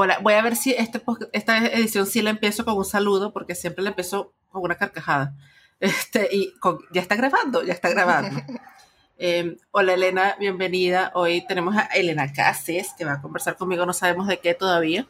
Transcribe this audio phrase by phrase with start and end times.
[0.00, 3.56] Hola, voy a ver si este, esta edición sí la empiezo con un saludo, porque
[3.56, 5.34] siempre la empiezo con una carcajada.
[5.80, 6.54] Este, y
[6.92, 8.40] ya está grabando, ya está grabando.
[9.18, 11.10] Em, hola Elena, bienvenida.
[11.16, 15.08] Hoy tenemos a Elena Cases, que va a conversar conmigo, no sabemos de qué todavía.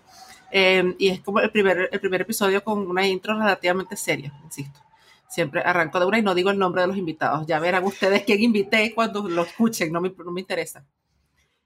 [0.50, 4.80] Em, y es como el primer, el primer episodio con una intro relativamente seria, insisto.
[5.28, 7.46] Siempre arranco de una y no digo el nombre de los invitados.
[7.46, 10.86] Ya verán ustedes quién invité cuando lo escuchen, no me, no me interesa.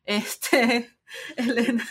[0.04, 0.96] Este,
[1.36, 1.84] Elena.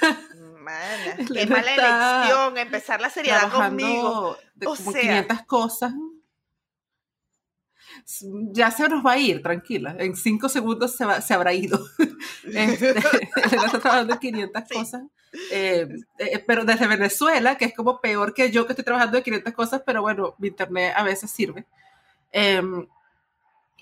[1.34, 4.38] qué mala elección empezar la seriedad conmigo.
[4.56, 5.94] De como 500 cosas
[8.52, 9.96] ya se nos va a ir, tranquila.
[10.00, 11.80] En cinco segundos se, se habrá ido.
[12.44, 12.90] Este,
[13.56, 15.04] está trabajando en 500 cosas.
[15.52, 15.88] Eh,
[16.18, 19.54] eh, pero desde Venezuela, que es como peor que yo que estoy trabajando en 500
[19.54, 21.66] cosas, pero bueno, mi internet a veces sirve.
[22.32, 22.88] Em,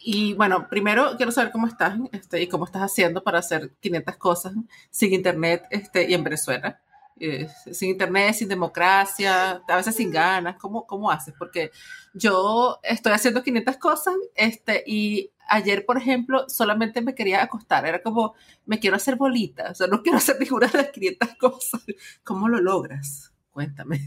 [0.02, 4.18] y bueno, primero quiero saber cómo estás este, y cómo estás haciendo para hacer 500
[4.18, 4.54] cosas
[4.90, 6.82] sin internet este, y en Venezuela.
[7.22, 11.34] Eh, sin internet, sin democracia, a veces sin ganas, ¿cómo, ¿cómo haces?
[11.38, 11.70] Porque
[12.14, 18.02] yo estoy haciendo 500 cosas este, y ayer, por ejemplo, solamente me quería acostar, era
[18.02, 21.82] como, me quiero hacer bolita, o sea, no quiero hacer ninguna de las 500 cosas.
[22.24, 23.34] ¿Cómo lo logras?
[23.52, 24.00] Cuéntame.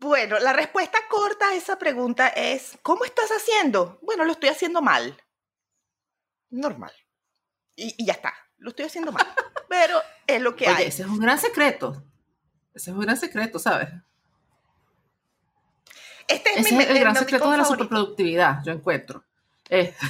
[0.00, 3.98] Bueno, la respuesta corta a esa pregunta es, ¿cómo estás haciendo?
[4.02, 5.16] Bueno, lo estoy haciendo mal.
[6.50, 6.92] Normal.
[7.76, 9.26] Y, y ya está, lo estoy haciendo mal.
[9.68, 10.86] Pero es lo que hay.
[10.86, 12.04] Ese es un gran secreto.
[12.74, 13.88] Ese es un gran secreto, ¿sabes?
[16.26, 19.24] Este es, Ese es el gran secreto de la superproductividad, yo encuentro.
[19.68, 19.94] Eh.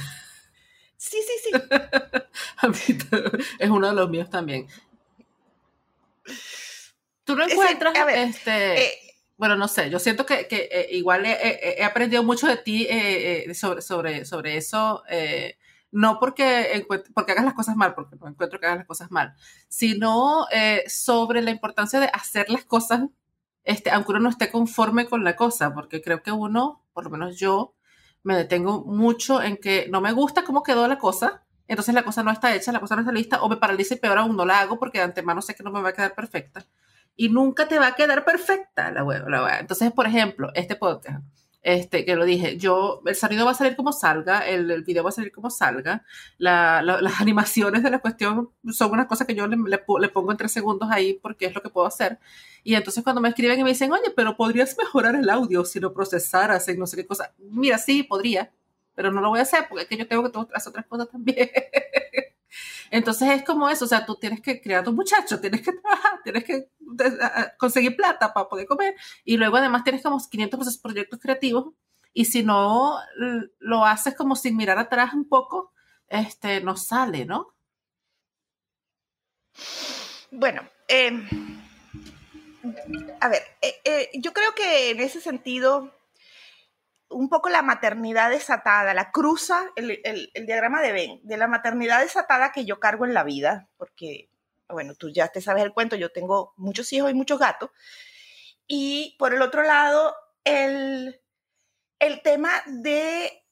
[0.97, 1.51] Sí, sí, sí.
[2.57, 2.77] A mí
[3.59, 4.67] es uno de los míos también.
[7.23, 11.83] Tú no encuentras, este, eh, bueno, no sé, yo siento que, que eh, igual he,
[11.83, 12.87] aprendido mucho de ti
[13.53, 15.03] sobre, sobre, sobre eso
[15.95, 19.33] no porque, porque hagas las cosas mal, porque no encuentro que hagas las cosas mal,
[19.69, 23.03] sino eh, sobre la importancia de hacer las cosas,
[23.63, 27.11] este, aunque uno no esté conforme con la cosa, porque creo que uno, por lo
[27.11, 27.75] menos yo,
[28.23, 32.23] me detengo mucho en que no me gusta cómo quedó la cosa, entonces la cosa
[32.23, 34.45] no está hecha, la cosa no está lista, o me paraliza y peor aún no
[34.45, 36.65] la hago porque de antemano sé que no me va a quedar perfecta.
[37.15, 39.27] Y nunca te va a quedar perfecta la web.
[39.29, 39.59] La.
[39.59, 41.23] Entonces, por ejemplo, este podcast
[41.65, 45.03] este, que lo dije, yo, el sonido va a salir como salga, el, el video
[45.03, 46.05] va a salir como salga,
[46.37, 50.37] la, las animaciones de la cuestión son una cosa que yo le, le, pongo en
[50.37, 52.19] tres segundos ahí porque es lo que puedo hacer.
[52.63, 55.79] Y entonces cuando me escriben y me dicen, oye, pero podrías mejorar el audio si
[55.79, 57.33] lo procesaras en no sé qué cosa.
[57.39, 58.51] Mira, sí, podría,
[58.93, 61.09] pero no lo voy a hacer porque es que yo tengo que hacer otras cosas
[61.09, 61.49] también.
[62.91, 65.73] Entonces es como eso, o sea, tú tienes que criar a tu muchacho, tienes que
[65.73, 66.69] trabajar, tienes que
[67.57, 71.73] conseguir plata para poder comer y luego además tienes como 500 proyectos creativos
[72.13, 72.97] y si no
[73.59, 75.73] lo haces como sin mirar atrás un poco,
[76.07, 77.53] este, no sale, ¿no?
[80.31, 81.27] Bueno, em,
[83.19, 85.91] a ver, eh, eh, yo creo que en ese sentido
[87.09, 92.51] un poco la maternidad desatada, la cruza, el, diagrama de Ben, de la maternidad desatada
[92.51, 94.29] que yo cargo en la vida, porque,
[94.67, 97.69] bueno, tú ya te sabes el cuento, yo tengo muchos hijos y muchos gatos.
[98.67, 101.21] Y por el otro lado, el,
[101.99, 103.44] el tema de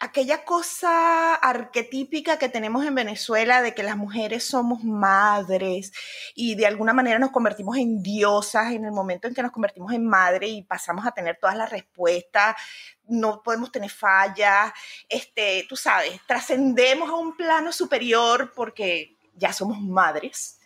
[0.00, 5.92] aquella cosa arquetípica que tenemos en Venezuela de que las mujeres somos madres
[6.34, 9.92] y de alguna manera nos convertimos en diosas en el momento en que nos convertimos
[9.92, 12.56] en madre y pasamos a tener todas las respuestas,
[13.04, 14.72] no podemos tener fallas,
[15.06, 20.58] este, tú sabes, trascendemos a un plano superior porque ya somos madres.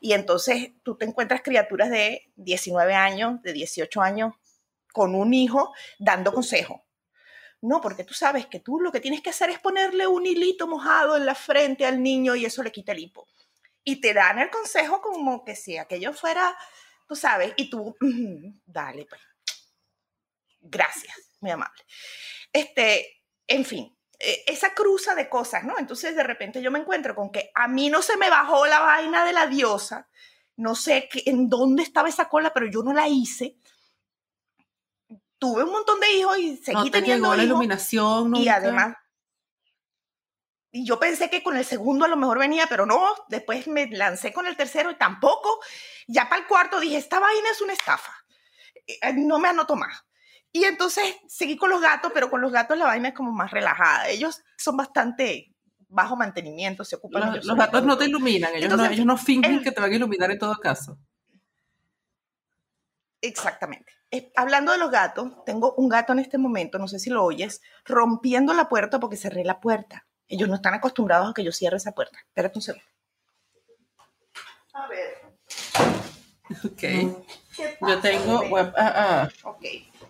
[0.00, 4.34] Y entonces tú te encuentras criaturas de 19 años, de 18 años,
[4.92, 6.84] con un hijo dando consejo
[7.62, 10.66] no, porque tú sabes que tú lo que tienes que hacer es ponerle un hilito
[10.66, 13.28] mojado en la frente al niño y eso le quita el hipo.
[13.84, 16.56] Y te dan el consejo como que si aquello fuera,
[17.06, 17.96] tú sabes, y tú,
[18.66, 19.20] dale, pues.
[20.60, 21.82] Gracias, muy amable.
[22.52, 25.78] Este, en fin, e, esa cruza de cosas, ¿no?
[25.78, 28.80] Entonces de repente yo me encuentro con que a mí no se me bajó la
[28.80, 30.08] vaina de la diosa,
[30.56, 33.56] no sé en dónde estaba esa cola, pero yo no la hice
[35.42, 38.94] tuve un montón de hijos y seguí teniendo la iluminación y además
[40.70, 43.88] y yo pensé que con el segundo a lo mejor venía, pero no, después me
[43.88, 45.60] lancé con el tercero y tampoco.
[46.06, 48.14] Ya para el cuarto dije, esta vaina es una estafa.
[48.86, 50.02] Eh, eh, no me anoto más.
[50.50, 53.50] Y entonces seguí con los gatos, pero con los gatos la vaina es como más
[53.50, 54.08] relajada.
[54.08, 55.54] Ellos son bastante
[55.88, 57.34] bajo mantenimiento, se ocupan.
[57.34, 59.96] Los, los gatos no te iluminan, ellos, no, ellos no fingen que te van a
[59.96, 60.96] iluminar en todo caso.
[63.20, 63.92] Exactamente.
[64.36, 67.62] Hablando de los gatos, tengo un gato en este momento, no sé si lo oyes,
[67.84, 70.06] rompiendo la puerta porque cerré la puerta.
[70.28, 72.18] Ellos no están acostumbrados a que yo cierre esa puerta.
[72.18, 72.86] Espérate un segundo.
[74.74, 75.32] A ver.
[76.64, 76.82] Ok.
[77.86, 79.28] Yo tengo, voy a,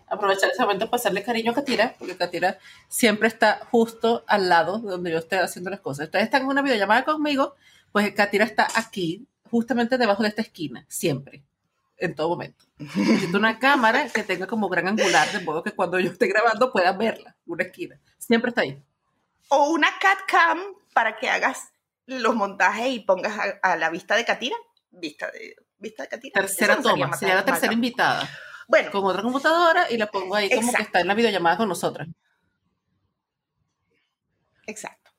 [0.08, 2.58] aprovechar ese momento para hacerle cariño a Katira, porque Katira
[2.88, 6.06] siempre está justo al lado de donde yo estoy haciendo las cosas.
[6.06, 7.55] Ustedes están en una videollamada conmigo,
[7.90, 11.43] pues Katira está aquí, justamente debajo de esta esquina, siempre,
[12.02, 12.64] en todo momento.
[12.78, 16.72] Necesito una cámara que tenga como gran angular, de modo que cuando yo esté grabando
[16.72, 17.99] pueda verla, una esquina.
[18.19, 18.82] Siempre está ahí.
[19.49, 20.58] O una cat cam
[20.93, 21.72] para que hagas
[22.06, 24.56] los montajes y pongas a, la vista de Katira.
[24.90, 26.40] Vista de, vista de Katira.
[26.40, 28.28] Tercera toma, sería la tercera invitada.
[28.69, 28.90] Bueno.
[28.90, 32.08] Con otra computadora y la pongo ahí como que está en la videollamada con nosotras.
[34.66, 35.10] Exacto.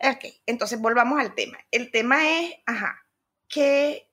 [0.00, 1.58] Ok, entonces volvamos al tema.
[1.70, 3.06] El tema es, ajá,
[3.48, 4.10] que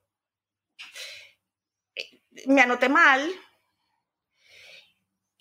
[2.47, 3.29] me anoté mal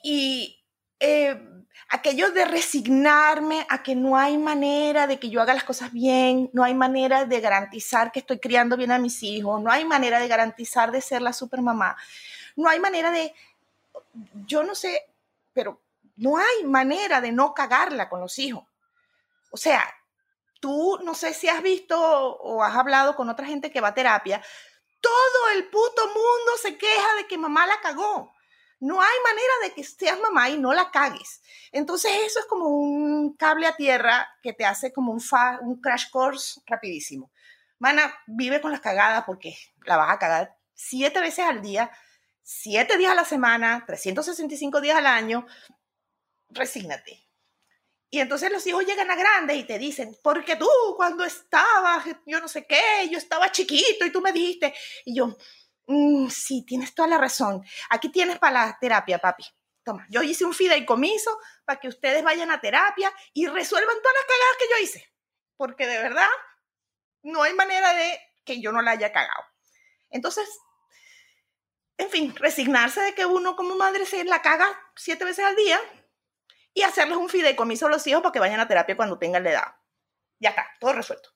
[0.02, 0.62] y
[0.98, 1.40] eh,
[1.88, 6.50] aquello de resignarme a que no hay manera de que yo haga las cosas bien,
[6.52, 10.20] no hay manera de garantizar que estoy criando bien a mis hijos, no hay manera
[10.20, 11.96] de garantizar de ser la supermamá,
[12.56, 13.34] no hay manera de,
[14.46, 15.06] yo no sé,
[15.52, 15.80] pero
[16.16, 18.64] no hay manera de no cagarla con los hijos.
[19.50, 19.82] O sea,
[20.60, 23.94] tú no sé si has visto o has hablado con otra gente que va a
[23.94, 24.42] terapia,
[25.00, 28.34] todo el puto mundo se queja de que mamá la cagó.
[28.80, 31.42] No hay manera de que seas mamá y no la cagues.
[31.70, 35.22] Entonces eso es como un cable a tierra que te hace como un,
[35.60, 37.30] un crash course rapidísimo.
[37.78, 41.90] Mana, vive con las cagadas porque la vas a cagar siete veces al día,
[42.42, 45.46] siete días a la semana, 365 días al año.
[46.48, 47.29] Resígnate.
[48.10, 52.40] Y entonces los hijos llegan a grandes y te dicen, porque tú cuando estabas, yo
[52.40, 54.74] no sé qué, yo estaba chiquito y tú me dijiste,
[55.04, 55.36] y yo,
[55.92, 57.64] Mm, sí, tienes toda la razón.
[57.90, 59.44] Aquí tienes para la terapia, papi.
[59.82, 64.24] Toma, yo hice un fideicomiso para que ustedes vayan a terapia y resuelvan todas las
[64.24, 65.12] cagadas que yo hice.
[65.56, 66.28] Porque de verdad,
[67.22, 69.42] no hay manera de que yo no la haya cagado.
[70.10, 70.48] Entonces,
[71.96, 75.80] en fin, resignarse de que uno como madre se la caga siete veces al día
[76.74, 79.50] y hacerles un fideicomiso a los hijos para que vayan a terapia cuando tengan la
[79.50, 79.74] edad.
[80.38, 81.30] Ya está, todo resuelto.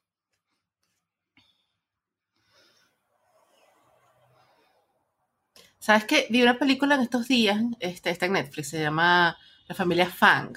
[5.78, 6.26] ¿Sabes qué?
[6.30, 9.36] Vi una película en estos días, este, está en Netflix, se llama
[9.68, 10.56] La familia Fang.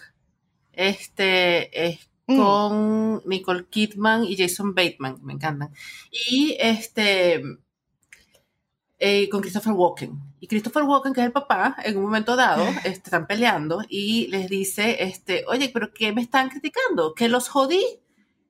[0.71, 2.37] Este es mm.
[2.37, 5.73] con Nicole Kidman y Jason Bateman, me encantan.
[6.11, 7.43] Y este
[8.99, 10.19] eh, con Christopher Walken.
[10.39, 14.27] Y Christopher Walken, que es el papá, en un momento dado, este, están peleando y
[14.27, 17.13] les dice, este, oye, pero ¿qué me están criticando?
[17.13, 17.83] Que los jodí,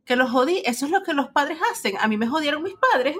[0.06, 1.96] que los jodí, eso es lo que los padres hacen.
[2.00, 3.16] A mí me jodieron mis padres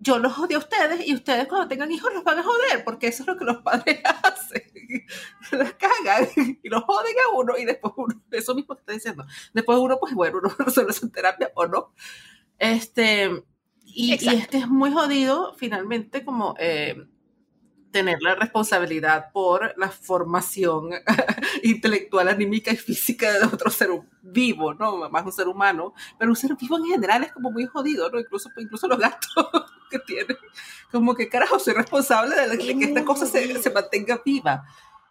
[0.00, 3.08] yo los odio a ustedes y ustedes cuando tengan hijos los van a joder, porque
[3.08, 4.62] eso es lo que los padres hacen.
[5.52, 6.28] los cagan
[6.62, 9.98] y los joden a uno y después uno, eso mismo que está diciendo, después uno,
[9.98, 11.92] pues bueno, uno resuelve su terapia o no.
[12.58, 13.44] Este,
[13.94, 16.54] y, y, es que es muy jodido finalmente como...
[16.58, 17.06] Eh,
[17.90, 20.90] tener la responsabilidad por la formación
[21.62, 23.88] intelectual, anímica y física de otro ser
[24.22, 25.08] vivo, ¿no?
[25.08, 28.20] Más un ser humano, pero un ser vivo en general es como muy jodido, ¿no?
[28.20, 29.48] Incluso, incluso los gatos
[29.90, 30.36] que tienen,
[30.92, 34.64] como que carajo, soy responsable de, que esta cosa se, se, mantenga viva.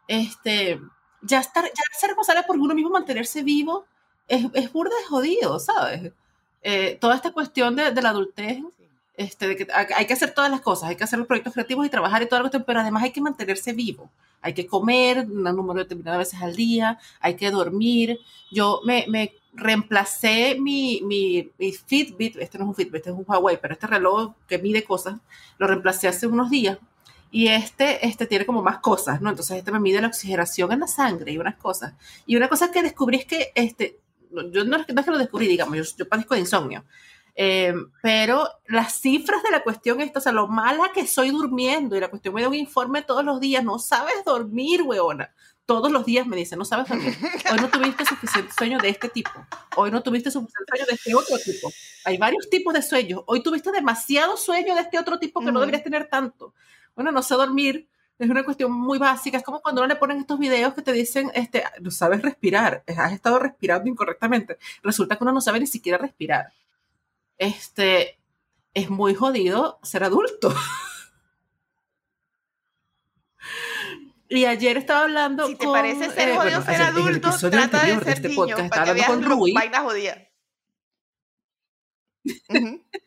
[0.08, 0.80] Este,
[1.22, 3.86] ya estar, ya ser responsable por uno mismo mantenerse vivo
[4.28, 6.14] es, es burda de jodido, ¿sabes?
[6.69, 8.57] Eh, toda esta cuestión de, de la adultez
[9.16, 11.86] este, de que hay que hacer todas las cosas, hay que hacer los proyectos creativos
[11.86, 14.09] y trabajar y todo lo que pero además hay que mantenerse vivo.
[14.42, 18.19] Hay que comer un número determinado de veces al día, hay que dormir.
[18.52, 23.16] Yo me, me reemplacé mi, mi, mi, Fitbit, este no es un Fitbit, este es
[23.16, 25.19] un Huawei, pero este reloj que mide cosas,
[25.59, 26.80] lo reemplacé hace unos días
[27.31, 29.30] y este, este tiene como más cosas, ¿no?
[29.30, 31.94] Entonces este me mide la oxigenación en la sangre y unas cosas.
[32.26, 34.00] Y una cosa que descubrí es que, este,
[34.52, 36.86] yo no, es que lo descubrí, digamos, yo, yo padezco de insomnio,
[37.40, 41.96] eh, pero las cifras de la cuestión esto, o sea, lo mala que soy durmiendo
[41.96, 45.31] y la cuestión me da un informe todos los días, no sabes dormir, weona.
[45.68, 47.16] Todos los días me dicen, no sabes dormir.
[47.52, 49.30] Hoy no tuviste suficiente sueño de este tipo.
[49.76, 51.69] Hoy no tuviste suficiente sueño de este otro tipo.
[52.06, 53.22] Hay varios tipos de sueños.
[53.28, 56.54] Hoy tuviste demasiado sueño de este otro tipo que no deberías tener tanto.
[56.96, 57.88] Bueno, no sé dormir.
[58.19, 59.38] Es una cuestión muy básica.
[59.38, 62.83] Es como cuando uno le ponen estos videos que te dicen, este, no sabes respirar,
[62.97, 64.57] has estado respirando incorrectamente.
[64.81, 66.52] Resulta que uno no sabe ni siquiera respirar
[67.38, 68.19] este,
[68.74, 70.54] es muy jodido ser adulto.
[74.30, 78.09] Y ayer estaba hablando si te parece ser eh, jodido ser adulto, trata de ser
[78.09, 79.54] este niño, para que con Rui.
[79.54, 80.28] vaina jodida.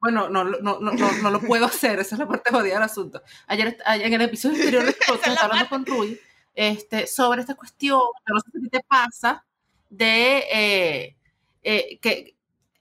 [0.00, 3.22] Bueno, no, no, no, no, lo puedo hacer, esa es la parte jodida del asunto.
[3.46, 6.20] Ayer, en el episodio anterior de este podcast estaba hablando con Rui
[6.54, 9.44] este, sobre esta cuestión, no sé si te pasa,
[9.90, 11.16] de eh,
[11.62, 12.36] eh, que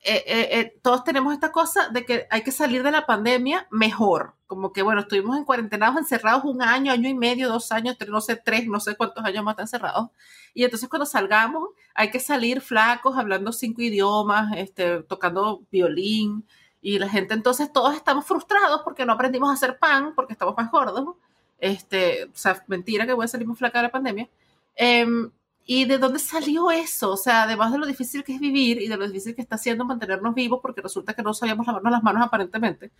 [0.08, 3.68] eh, eh, eh, todos tenemos esta cosa de que hay que salir de la pandemia
[3.72, 4.36] mejor.
[4.46, 8.12] Como que, bueno, estuvimos en cuarentenados, encerrados un año, año y medio, dos años, tres,
[8.12, 10.12] no sé, tres, no sé cuántos años más están encerrados.
[10.54, 16.46] Y entonces cuando salgamos hay que salir flacos, hablando cinco idiomas, este, tocando violín.
[16.86, 20.56] Y la gente, entonces todos estamos frustrados porque no aprendimos a hacer pan, porque estamos
[20.56, 21.16] más gordos.
[21.58, 24.30] Este, o sea, mentira que voy a salir más flaca de la pandemia.
[24.76, 25.32] Em,
[25.66, 27.14] ¿Y de dónde salió eso?
[27.14, 29.56] O sea, además de lo difícil que es vivir y de lo difícil que está
[29.56, 32.92] haciendo mantenernos vivos, porque resulta que no sabíamos lavarnos las manos aparentemente,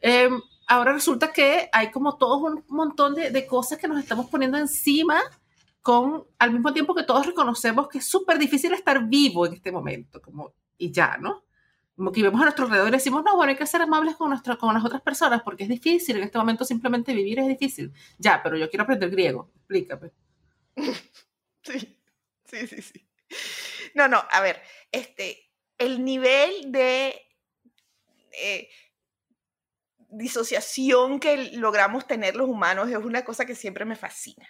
[0.00, 4.26] em, ahora resulta que hay como todo un montón de, de, cosas que nos estamos
[4.30, 5.20] poniendo encima
[5.82, 9.72] con, al mismo tiempo que todos reconocemos que es súper difícil estar vivo en este
[9.72, 11.43] momento, como, y ya, ¿no?
[12.12, 14.58] Que vemos a nuestro alrededor y decimos, no, bueno, hay que ser amables con, nuestro,
[14.58, 17.92] con las otras personas porque es difícil, en este momento simplemente vivir es difícil.
[18.18, 20.10] Ya, pero yo quiero aprender griego, explícame.
[21.66, 21.98] Sí.
[22.44, 23.08] Sí, sí, sí.
[23.94, 27.20] No, no, a ver, este, el nivel de
[28.32, 28.68] eh,
[30.10, 34.46] disociación que logramos tener los humanos es una cosa que siempre me fascina.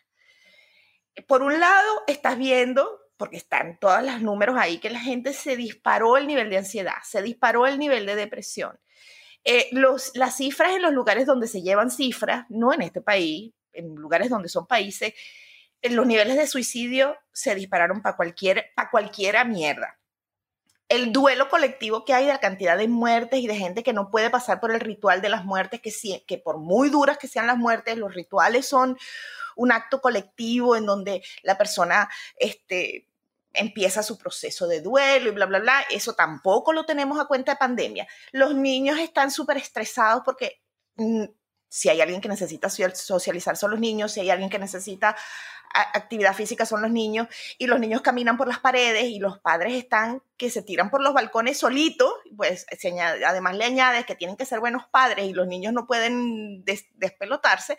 [1.27, 5.57] Por un lado, estás viendo, porque están todos los números ahí, que la gente se
[5.57, 8.79] disparó el nivel de ansiedad, se disparó el nivel de depresión.
[9.45, 13.53] Eh, los, las cifras en los lugares donde se llevan cifras, no en este país,
[13.73, 15.13] en lugares donde son países,
[15.83, 19.99] los niveles de suicidio se dispararon para cualquier, para cualquiera mierda.
[20.89, 24.11] El duelo colectivo que hay de la cantidad de muertes y de gente que no
[24.11, 27.47] puede pasar por el ritual de las muertes, que, que por muy duras que sean
[27.47, 28.97] las muertes, los rituales son
[29.57, 33.09] un acto colectivo en donde la persona este,
[33.53, 35.81] empieza su proceso de duelo y bla, bla, bla.
[35.91, 38.07] Eso tampoco lo tenemos a cuenta de pandemia.
[38.33, 40.61] Los niños están súper estresados porque
[40.97, 41.25] mm,
[41.69, 45.17] si hay alguien que necesita socializar son los niños, si hay alguien que necesita
[45.75, 47.29] actividad física son los niños
[47.59, 51.03] y los niños caminan por las paredes y los padres están que se tiran por
[51.03, 52.67] los balcones solitos, pues
[53.27, 57.79] además le añades que tienen que ser buenos padres y los niños no pueden despelotarse,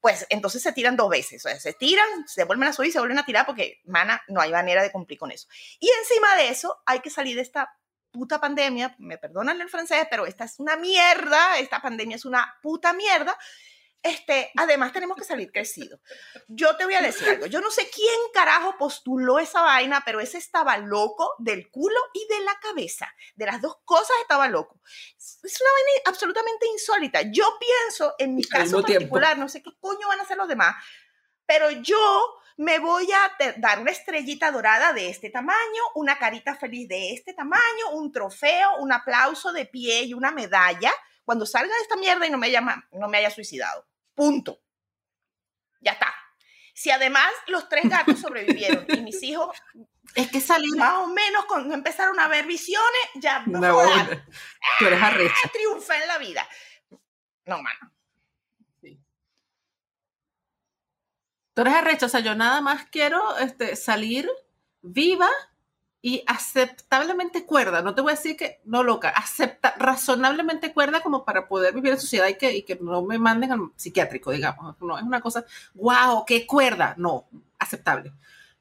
[0.00, 2.98] pues entonces se tiran dos veces, o sea, se tiran, se vuelven a subir se
[2.98, 5.48] vuelven a tirar porque, mana, no hay manera de cumplir con eso.
[5.78, 7.76] Y encima de eso hay que salir de esta
[8.10, 12.58] puta pandemia, me perdonan el francés, pero esta es una mierda, esta pandemia es una
[12.62, 13.36] puta mierda,
[14.02, 16.00] este, además tenemos que salir crecidos.
[16.48, 20.20] Yo te voy a decir algo, yo no sé quién carajo postuló esa vaina, pero
[20.20, 23.14] ese estaba loco del culo y de la cabeza.
[23.36, 24.80] De las dos cosas estaba loco.
[25.16, 27.22] Es una vaina absolutamente insólita.
[27.30, 30.74] Yo pienso, en mi caso particular, no sé qué coño van a hacer los demás,
[31.46, 36.88] pero yo me voy a dar una estrellita dorada de este tamaño, una carita feliz
[36.88, 40.92] de este tamaño, un trofeo, un aplauso de pie y una medalla
[41.24, 43.86] cuando salga de esta mierda y no me, llama, no me haya suicidado.
[44.14, 44.60] Punto.
[45.80, 46.14] Ya está.
[46.74, 49.56] Si además los tres gatos sobrevivieron y mis hijos
[50.14, 53.82] es que salieron más o menos cuando empezaron a ver visiones, ya no, no
[54.78, 55.34] tú eres arrecha.
[55.44, 56.48] Ah, triunfa en la vida.
[57.46, 57.92] No, mano.
[58.80, 59.00] Sí.
[61.54, 64.28] Tú eres arrecha, o sea, yo nada más quiero este, salir
[64.82, 65.28] viva
[66.04, 71.24] y aceptablemente cuerda, no te voy a decir que no loca, acepta, razonablemente cuerda como
[71.24, 74.74] para poder vivir en sociedad y que, y que no me manden al psiquiátrico, digamos.
[74.80, 75.44] No es una cosa,
[75.74, 78.12] wow, qué cuerda, no, aceptable.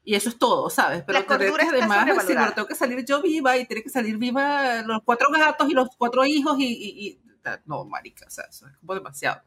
[0.04, 1.04] Y eso es todo, ¿sabes?
[1.04, 4.84] Pero que además decir, bueno, tengo que salir yo viva y tiene que salir viva
[4.84, 7.22] los cuatro gatos y los cuatro hijos y, y, y
[7.66, 9.42] no, marica, o sea, eso es como demasiado.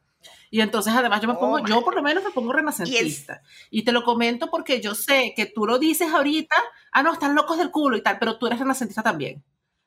[0.50, 3.42] Y entonces además yo me pongo, yo por lo menos me pongo renacentista.
[3.70, 6.56] Y, te lo comento porque yo sé que tú lo dices ahorita,
[6.92, 9.42] ah, no, están locos del culo y tal, pero tú eres renacentista también.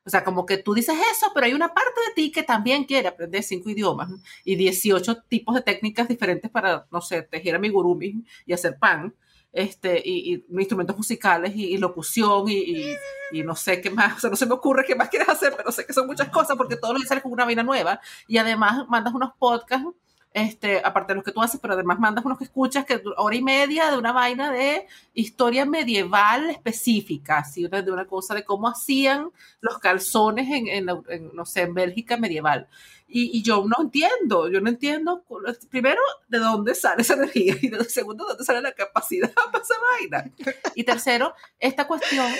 [0.07, 2.85] O sea, como que tú dices eso, pero hay una parte de ti que también
[2.85, 4.09] quiere aprender cinco idiomas
[4.45, 9.13] y 18 tipos de técnicas diferentes para, no sé, tejer amigurumi y hacer pan,
[9.51, 12.95] este, y, instrumentos musicales y, locución y,
[13.43, 15.73] no sé qué más, o sea, no se me ocurre qué más quieres hacer, pero
[15.73, 18.37] sé que son muchas cosas porque todos los días sales con una vida nueva y
[18.37, 19.89] además mandas unos podcasts
[20.37, 23.35] este, aparte de los que tú haces, pero además mandas unos que escuchas, que hora
[23.35, 27.67] y media de una vaina de historia medieval específica, ¿sí?
[27.67, 30.85] de una cosa de cómo hacían los calzones en,
[31.33, 32.67] no sé, en Bélgica medieval.
[33.07, 35.23] Y, yo no entiendo, yo no entiendo,
[35.71, 39.75] primero, de dónde sale esa energía y segundo, de dónde sale la capacidad para esa
[39.91, 40.31] vaina.
[40.75, 42.31] Y tercero, esta cuestión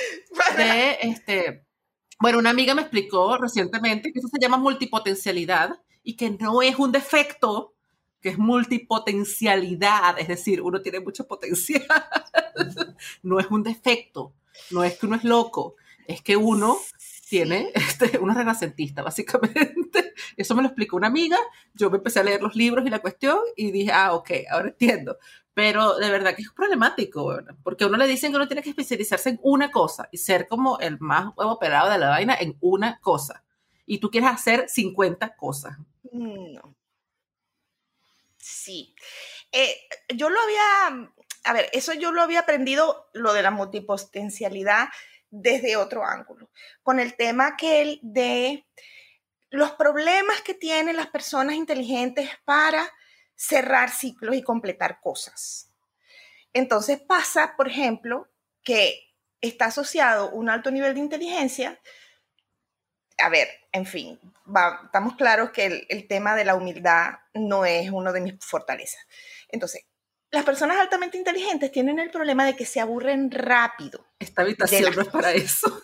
[0.56, 1.66] de, este,
[2.20, 6.77] bueno, una amiga me explicó recientemente que eso se llama multipotencialidad y que no es
[6.77, 7.74] un defecto,
[8.27, 11.88] que es multipotencialidad, es decir, uno tiene mucho potencial.
[13.24, 14.34] no es un defecto,
[14.69, 16.77] no es que uno es loco, es que uno
[17.29, 20.13] tiene este, una renacentista, básicamente.
[20.36, 21.38] Eso me lo explicó una amiga,
[21.74, 24.67] yo me empecé a leer los libros y la cuestión y dije, ah, ok, ahora
[24.67, 25.17] entiendo.
[25.53, 28.72] Pero de verdad que es problemático, porque a uno le dicen que uno tiene que
[28.72, 32.57] especializarse en una cosa y ser como el más huevo operado de la vaina en
[32.60, 33.46] una cosa.
[33.86, 35.77] Y tú quieres hacer 50 cosas.
[36.12, 36.76] No.
[38.50, 38.96] Sí.
[39.51, 39.77] Eh,
[40.16, 41.12] yo lo había,
[41.44, 44.88] a ver, eso yo lo había aprendido, lo de la multipotencialidad,
[45.30, 46.50] desde otro ángulo,
[46.82, 48.66] con el tema que de
[49.50, 52.89] los problemas que tienen las personas inteligentes para
[53.36, 55.70] cerrar ciclos y completar cosas.
[56.54, 58.30] Entonces pasa, por ejemplo,
[58.63, 61.82] que está asociado un alto nivel de inteligencia.
[63.20, 64.20] A ver, en fin,
[64.86, 69.02] estamos claros que el, el tema de la humildad no es uno de mis fortalezas.
[69.50, 69.86] Entonces,
[70.32, 74.06] las personas altamente inteligentes tienen el problema de que se aburren rápido.
[74.20, 75.84] Esta habitación no es para eso.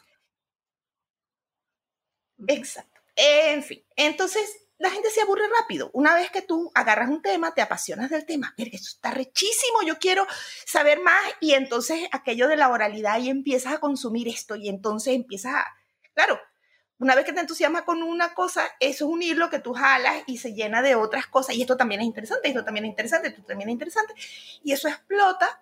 [2.47, 3.01] Exacto.
[3.15, 5.89] En fin, entonces la gente se aburre rápido.
[5.93, 8.53] Una vez que tú agarras un tema, te apasionas del tema.
[8.57, 10.27] Pero eso está rechísimo, yo quiero
[10.65, 11.23] saber más.
[11.39, 15.65] Y entonces aquello de la oralidad y empiezas a consumir esto y entonces empiezas a...
[16.13, 16.37] Claro,
[17.03, 20.23] una vez que te entusiasmas con una cosa, eso es un hilo que tú jalas
[20.25, 21.53] y se llena de otras cosas.
[21.55, 24.13] Y esto también es interesante, esto también es interesante, esto también es interesante.
[24.63, 25.61] Y eso explota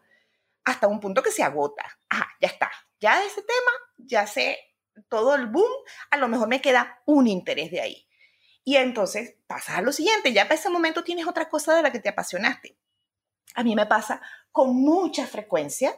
[0.63, 1.83] hasta un punto que se agota.
[2.09, 2.71] Ajá, ya está.
[2.99, 4.59] Ya de ese tema, ya sé
[5.09, 5.71] todo el boom,
[6.11, 8.07] a lo mejor me queda un interés de ahí.
[8.63, 11.91] Y entonces pasa a lo siguiente, ya para ese momento tienes otra cosa de la
[11.91, 12.77] que te apasionaste.
[13.55, 14.21] A mí me pasa
[14.51, 15.97] con mucha frecuencia,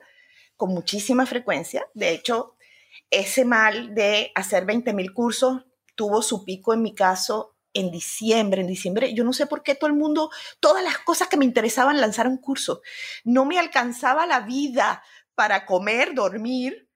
[0.55, 1.85] con muchísima frecuencia.
[1.93, 2.55] De hecho,
[3.09, 8.61] ese mal de hacer 20 mil cursos tuvo su pico en mi caso en diciembre.
[8.61, 11.45] En diciembre, yo no sé por qué todo el mundo, todas las cosas que me
[11.45, 12.81] interesaban lanzar un curso.
[13.23, 15.03] No me alcanzaba la vida
[15.35, 16.89] para comer, dormir,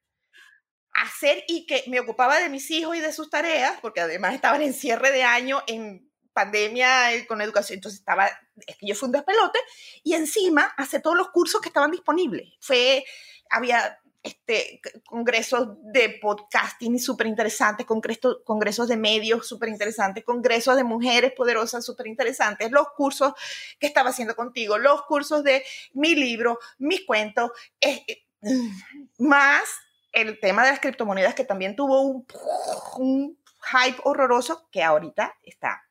[0.94, 4.62] hacer y que me ocupaba de mis hijos y de sus tareas, porque además estaban
[4.62, 8.30] en cierre de año, en pandemia eh, con educación, entonces estaba,
[8.68, 9.60] es que yo fui un despelote,
[10.04, 12.54] y encima hace todos los cursos que estaban disponibles.
[12.62, 13.04] Fue,
[13.50, 20.84] había este, congresos de podcasting súper interesantes, congresos, congresos de medios súper interesantes, congresos de
[20.84, 23.34] mujeres poderosas súper interesantes, los cursos
[23.80, 25.64] que estaba haciendo contigo, los cursos de
[25.94, 28.26] mi libro, mis cuentos, eh,
[29.18, 29.64] más
[30.12, 32.02] el tema de las criptomonedas que también tuvo
[32.98, 33.38] un,
[33.70, 35.84] hype horroroso que ahorita está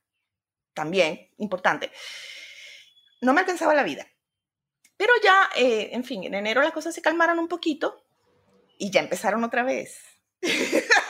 [0.73, 1.91] también importante.
[3.21, 4.07] No me alcanzaba la vida.
[4.97, 8.06] Pero ya, eh, en fin, en enero las cosas se calmaron un poquito
[8.79, 9.99] y ya empezaron otra vez.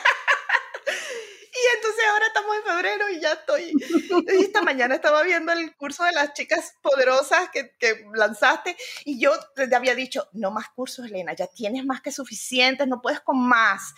[1.57, 3.73] Y entonces ahora estamos en febrero y ya estoy.
[4.27, 9.31] Esta mañana estaba viendo el curso de las chicas poderosas que, que, lanzaste y yo
[9.55, 13.39] te había dicho, no más cursos, Elena, ya tienes más que suficientes, no puedes con
[13.39, 13.95] más.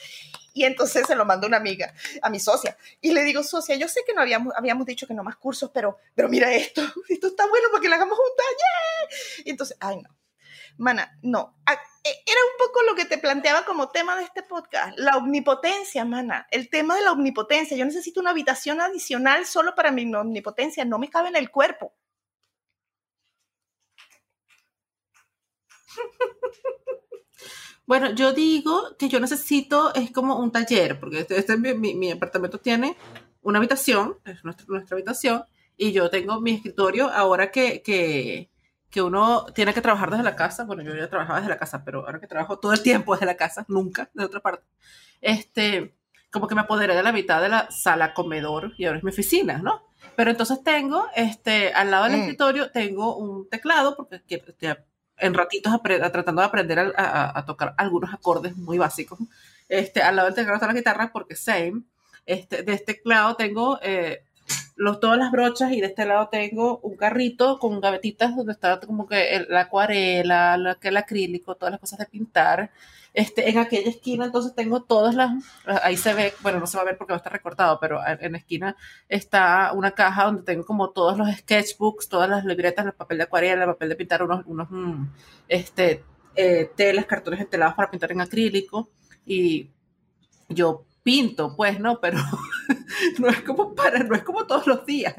[0.53, 2.77] Y entonces se lo mandó una amiga, a mi socia.
[3.01, 5.69] Y le digo, socia, yo sé que no habíamos, habíamos dicho que no más cursos,
[5.73, 8.45] pero, pero mira esto, esto está bueno porque lo hagamos juntas.
[8.57, 9.43] ¡Yeah!
[9.45, 10.09] Y entonces, ay no,
[10.79, 11.55] mana, no.
[11.67, 16.05] E, era un poco lo que te planteaba como tema de este podcast, la omnipotencia,
[16.05, 16.47] mana.
[16.51, 17.77] El tema de la omnipotencia.
[17.77, 21.93] Yo necesito una habitación adicional solo para mi omnipotencia, no me cabe en el cuerpo.
[27.85, 32.59] Bueno, yo digo que yo necesito, es como un taller, porque este, este mi, apartamento
[32.59, 32.95] tiene
[33.41, 35.43] una habitación, es nuestra, nuestra habitación,
[35.75, 38.48] y yo tengo mi escritorio ahora que, que,
[38.89, 41.83] que uno tiene que trabajar desde la casa, bueno, yo ya trabajaba desde la casa,
[41.83, 44.65] pero ahora que trabajo todo el tiempo desde la casa, nunca de otra parte,
[45.21, 45.95] este,
[46.31, 49.11] como que me apoderé de la mitad de la sala comedor y ahora es mi
[49.11, 49.83] oficina, ¿no?
[50.15, 52.21] Pero entonces tengo, este, al lado del mm.
[52.21, 54.21] escritorio tengo un teclado, porque
[55.17, 55.73] en ratitos
[56.11, 59.19] tratando de aprender a, a, tocar algunos acordes muy básicos.
[59.67, 61.83] Este, al lado del teclado está la guitarra, porque same.
[62.25, 64.23] Este, de este teclado tengo eh,
[64.75, 68.79] los, todas las brochas y de este lado tengo un carrito con gavetitas donde está
[68.79, 72.71] como que la acuarela, la, el acrílico, todas las cosas de pintar.
[73.13, 75.31] Este, en aquella esquina entonces tengo todas las,
[75.83, 77.99] ahí se ve, bueno, no se va a ver porque va a estar recortado, pero
[78.05, 78.75] en la esquina
[79.07, 83.23] está una caja donde tengo como todos los sketchbooks, todas las libretas, el papel de
[83.23, 85.07] acuarela, el papel de pintar, unos, unos mm,
[85.47, 86.03] este,
[86.35, 88.89] eh, telas, cartones entelados para pintar en acrílico
[89.25, 89.69] y
[90.47, 91.99] yo pinto, pues, ¿no?
[91.99, 92.19] Pero
[93.17, 95.15] no es como para, no es como todos los días.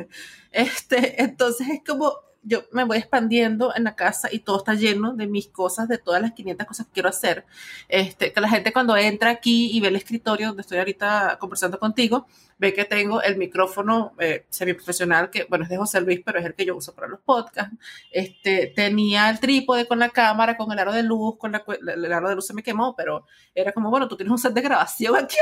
[0.52, 5.12] Este, entonces es como, yo me voy expandiendo en la casa y todo está lleno
[5.12, 7.44] de mis cosas, de todas las 500 cosas que quiero hacer.
[7.88, 11.78] Este, que la gente cuando entra aquí y ve el escritorio donde estoy ahorita conversando
[11.78, 12.26] contigo,
[12.58, 16.46] ve que tengo el micrófono eh, semiprofesional, que bueno, es de José Luis, pero es
[16.46, 17.74] el que yo uso para los podcasts.
[18.10, 22.12] Este, tenía el trípode con la cámara, con el aro de luz, con la, el
[22.12, 24.62] aro de luz se me quemó, pero era como, bueno, tú tienes un set de
[24.62, 25.36] grabación aquí.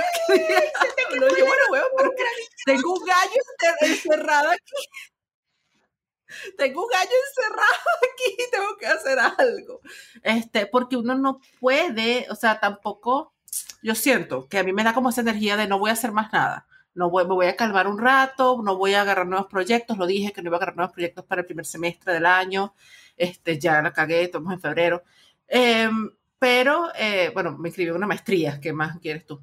[2.64, 3.42] tengo un gallo
[3.82, 4.74] encerrado aquí.
[6.56, 9.80] Tengo un gallo encerrado aquí, tengo que hacer algo.
[10.22, 13.34] Este, porque uno no puede, o sea, tampoco,
[13.82, 16.12] yo siento que a mí me da como esa energía de no voy a hacer
[16.12, 16.66] más nada
[16.98, 20.06] no voy, me voy a calmar un rato, no voy a agarrar nuevos proyectos, lo
[20.06, 22.74] dije que no iba a agarrar nuevos proyectos para el primer semestre del año,
[23.16, 25.04] este, ya la cagué, estamos en febrero,
[25.46, 26.10] em,
[26.40, 29.40] pero, eh, bueno, me inscribí una maestría, ¿qué más quieres tú?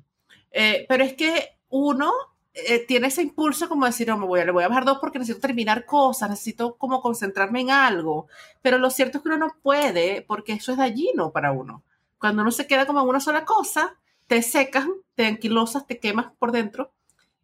[0.51, 2.11] Eh, pero es que uno
[2.55, 5.19] eh, tiene ese impulso como decir, no, me voy le voy a bajar dos porque
[5.19, 8.27] necesito terminar cosas, necesito como concentrarme en algo,
[8.61, 11.83] pero lo cierto es que uno no puede porque eso es dañino para uno.
[12.17, 16.27] Cuando uno se queda como en una sola cosa, te secas, te anquilosas, te quemas
[16.39, 16.93] por dentro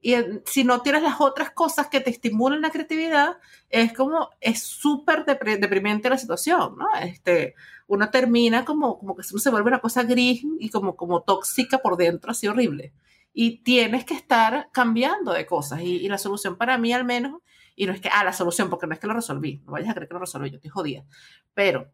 [0.02, 3.38] y si no tienes las otras cosas que te estimulan la creatividad,
[3.70, 6.88] es como, es súper deprimente la situación, ¿no?
[7.04, 7.54] Este,
[7.86, 11.98] uno termina como, como que se vuelve una cosa gris y como, como tóxica por
[11.98, 12.94] dentro, así horrible.
[13.34, 15.82] Y tienes que estar cambiando de cosas.
[15.82, 17.42] Y, la solución para mí al menos,
[17.76, 19.90] y no es que, ah, la solución, porque no es que lo resolví, no vayas
[19.90, 21.06] a creer que lo resolví, yo estoy jodida.
[21.54, 21.92] Pero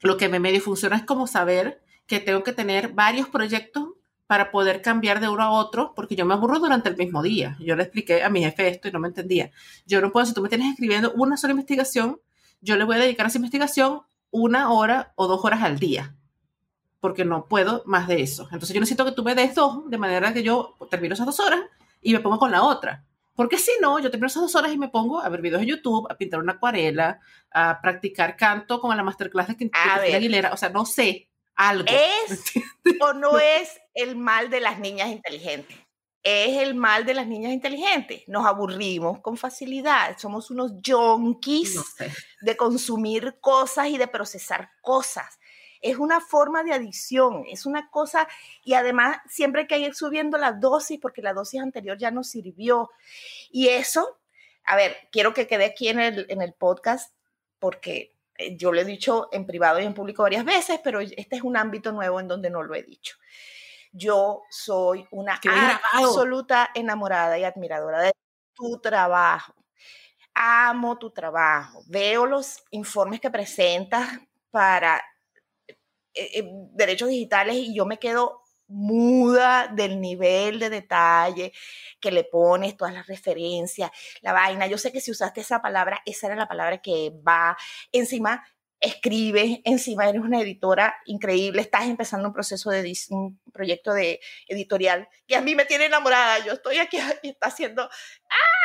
[0.00, 3.88] lo que me medio funciona es como saber que tengo que tener varios proyectos
[4.26, 7.56] para poder cambiar de uno a otro, porque yo me aburro durante el mismo día.
[7.60, 9.50] Yo le expliqué a mi jefe esto y no me entendía.
[9.86, 12.18] Yo no puedo, si tú me tienes escribiendo una sola investigación,
[12.62, 16.16] yo le voy a dedicar a esa investigación una hora o dos horas al día,
[17.02, 18.44] porque no puedo más de eso.
[18.44, 21.40] Entonces yo necesito que tú me des dos, de manera que yo termino esas dos
[21.40, 21.60] horas
[22.00, 23.04] y me pongo con la otra.
[23.34, 25.66] Porque si no, yo termino esas dos horas y me pongo a ver videos de
[25.66, 27.18] YouTube, a pintar una acuarela,
[27.50, 30.52] a practicar canto con la masterclass de Cristina Aguilera.
[30.52, 31.88] O sea, no sé, algo.
[31.88, 32.52] ¿Es
[33.00, 35.76] o no es el mal de las niñas inteligentes?
[36.22, 38.22] Es el mal de las niñas inteligentes.
[38.28, 40.16] Nos aburrimos con facilidad.
[40.18, 41.80] Somos unos junkies
[42.42, 45.40] de consumir cosas y de procesar cosas.
[45.82, 48.26] Es una forma de adicción, es una cosa,
[48.64, 52.24] y además siempre hay que ir subiendo la dosis porque la dosis anterior ya no
[52.24, 52.90] sirvió.
[53.50, 54.20] Y eso,
[54.64, 57.12] a ver, quiero que quede aquí en el, en el podcast
[57.58, 61.36] porque eh, yo lo he dicho en privado y en público varias veces, pero este
[61.36, 63.16] es un ámbito nuevo en donde no lo he dicho.
[63.92, 65.38] Yo soy una
[65.92, 68.12] absoluta enamorada y admiradora de
[68.54, 69.54] tu trabajo.
[70.34, 71.82] Amo tu trabajo.
[71.86, 74.08] Veo los informes que presentas
[74.50, 75.02] para
[76.14, 81.52] eh, eh, derechos digitales y yo me quedo muda del nivel de detalle
[82.00, 83.90] que le pones, todas las referencias,
[84.22, 84.66] la vaina.
[84.66, 87.56] Yo sé que si usaste esa palabra, esa era la palabra que va.
[87.92, 88.44] Encima,
[88.80, 95.08] escribes, encima eres una editora increíble, estás empezando un proceso de un proyecto de editorial
[95.26, 96.44] que a mí me tiene enamorada.
[96.44, 98.62] Yo estoy aquí y está haciendo ¡ah!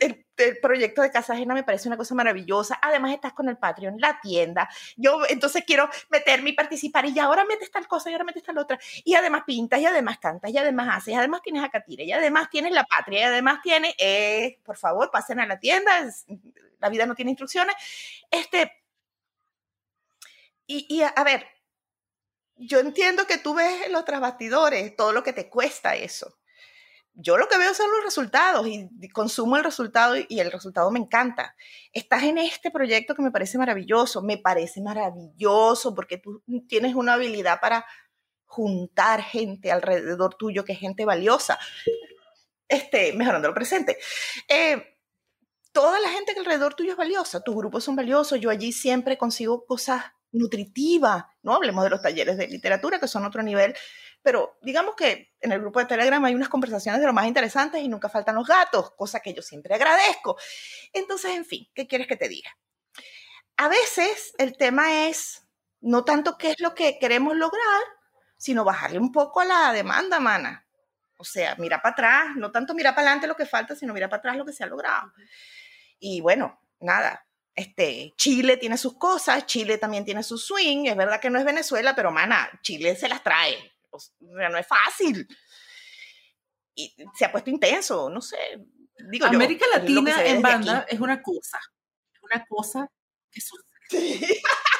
[0.00, 0.26] El,
[0.60, 2.78] proyecto de Casa Ajena me parece una cosa maravillosa.
[2.80, 4.68] Además, estás con el Patreon, la tienda.
[4.96, 7.06] Yo entonces quiero meterme y participar.
[7.06, 8.78] Y ahora metes tal cosa y ahora metes tal otra.
[9.04, 12.50] Y además pintas, y además cantas, y además haces, y además tienes a y además
[12.50, 15.92] tienes la patria, y además tienes, eh, por favor, pasen a la tienda.
[16.78, 17.74] la vida no tiene instrucciones.
[18.30, 18.72] Este.
[20.66, 21.46] Y, y a ver,
[22.56, 26.38] yo entiendo que tú ves en los trasbastidores todo lo que te cuesta eso
[27.20, 31.00] yo lo que veo son los resultados y consumo el resultado y el resultado me
[31.00, 31.56] encanta.
[31.92, 37.14] Estás en este proyecto que me parece maravilloso, me parece maravilloso porque tú tienes una
[37.14, 37.84] habilidad para
[38.46, 41.58] juntar gente alrededor tuyo, que es gente valiosa,
[42.68, 43.98] este, mejorando el presente.
[44.46, 44.96] Eh,
[45.72, 49.18] toda la gente que alrededor tuyo es valiosa, tus grupos son valiosos, yo allí siempre
[49.18, 53.74] consigo cosas nutritivas, no hablemos de los talleres de literatura, que son otro nivel,
[54.22, 57.80] pero digamos que en el grupo de Telegram hay unas conversaciones de lo más interesantes
[57.82, 60.36] y nunca faltan los gatos, cosa que yo siempre agradezco.
[60.92, 62.50] Entonces, en fin, ¿qué quieres que te diga?
[63.56, 65.48] A veces el tema es
[65.80, 67.82] no tanto qué es lo que queremos lograr,
[68.36, 70.66] sino bajarle un poco a la demanda, mana.
[71.16, 74.08] O sea, mira para atrás, no tanto mira para adelante lo que falta, sino mira
[74.08, 75.12] para atrás lo que se ha logrado.
[75.98, 81.20] Y bueno, nada, este, Chile tiene sus cosas, Chile también tiene su swing, es verdad
[81.20, 83.56] que no es Venezuela, pero mana, Chile se las trae,
[83.98, 85.26] o sea, no es fácil.
[86.74, 88.38] Y se ha puesto intenso, no sé.
[89.10, 91.58] Digo América Latina en banda es una cosa,
[92.12, 92.90] es una cosa
[93.30, 93.68] que sucede.
[93.90, 94.42] Sí.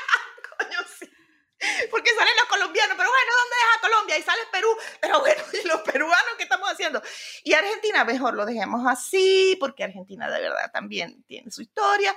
[1.91, 4.19] Porque salen los colombianos, pero bueno, ¿dónde deja Colombia?
[4.19, 4.69] Y sale Perú,
[5.01, 7.03] pero bueno, ¿y los peruanos qué estamos haciendo?
[7.45, 12.15] Y Argentina, mejor lo dejemos así, porque Argentina de verdad también tiene su historia.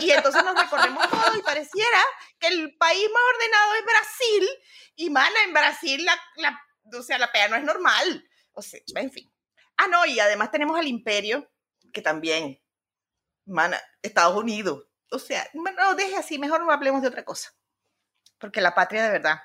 [0.00, 2.00] Y entonces nos recorremos todo y pareciera
[2.38, 4.48] que el país más ordenado es Brasil.
[4.96, 6.60] Y mana, en Brasil la, la,
[6.98, 8.28] o sea, la pea no es normal.
[8.52, 9.30] O sea, en fin.
[9.76, 11.50] Ah, no, y además tenemos al imperio,
[11.92, 12.62] que también,
[13.44, 14.86] mana, Estados Unidos.
[15.10, 17.54] O sea, no, deje así, mejor no hablemos de otra cosa.
[18.38, 19.38] Porque la patria de verdad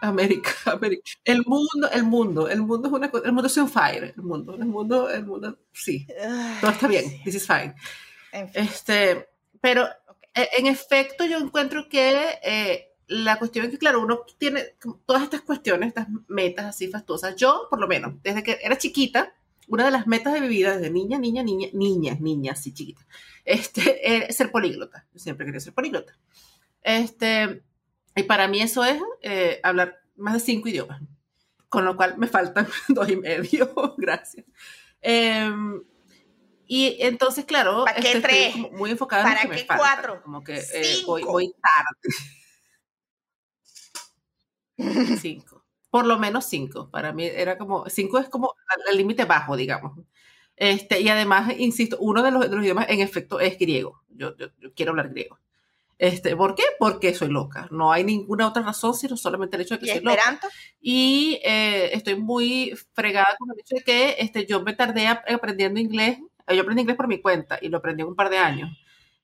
[0.00, 1.02] América, América.
[1.24, 4.22] El mundo, el mundo, el mundo es una cosa, el mundo es un fire, el
[4.22, 6.06] mundo, el mundo, el mundo, sí.
[6.60, 7.74] Todo está bien, this is fine.
[8.54, 9.28] Este,
[9.60, 9.88] pero
[10.34, 15.22] e, en efecto yo encuentro que eh, la cuestión es que, claro, uno tiene todas
[15.22, 17.34] estas cuestiones, estas metas así fastuosas.
[17.36, 19.34] Yo, por lo menos, desde que era chiquita,
[19.66, 23.04] una de las metas de mi vida, desde niña, niña, niña, niña, niña, así chiquita,
[23.44, 25.06] este, es ser políglota.
[25.12, 26.16] Yo siempre quería ser políglota.
[26.82, 27.62] Este,
[28.16, 31.00] y para mí eso es eh, hablar más de cinco idiomas,
[31.68, 34.46] con lo cual me faltan dos y medio, gracias.
[35.00, 35.82] Em,
[36.66, 40.22] y entonces, claro, ¿Para qué este, Estoy muy enfocada en lo que me falta, cuatro?
[40.22, 41.98] Como que eh, voy, voy tarde.
[45.20, 45.64] cinco.
[45.90, 46.88] Por lo menos cinco.
[46.90, 48.54] Para mí era como, cinco es como
[48.88, 49.98] el límite bajo, digamos.
[50.54, 54.04] Este, y además, insisto, uno de los, de los idiomas en efecto es griego.
[54.08, 55.40] Yo, yo, yo quiero hablar griego.
[56.00, 56.62] Este, ¿Por qué?
[56.78, 57.68] Porque soy loca.
[57.70, 60.40] No hay ninguna otra razón, sino solamente el hecho de que soy loca.
[60.80, 65.78] Y eh, estoy muy fregada con el hecho de que este, yo me tardé aprendiendo
[65.78, 66.16] inglés.
[66.46, 68.70] Eh, yo aprendí inglés por mi cuenta y lo aprendí en un par de años.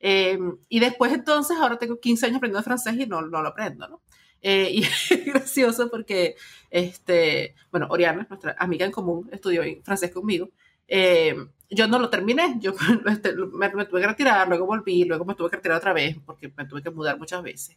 [0.01, 3.89] Em, y después entonces, ahora tengo 15 años aprendiendo francés y no, no lo aprendo,
[3.89, 4.03] ¿no?
[4.43, 4.83] Eh, y
[5.15, 6.37] es gracioso porque,
[6.69, 10.51] este, bueno, Oriana, nuestra amiga en común, estudió francés conmigo.
[10.89, 11.35] Eh,
[11.71, 12.73] yo no lo terminé, yo
[13.07, 16.53] este, me, tuve que retirar, luego volví, luego me tuve que retirar otra vez porque
[16.57, 17.77] me tuve que mudar muchas veces.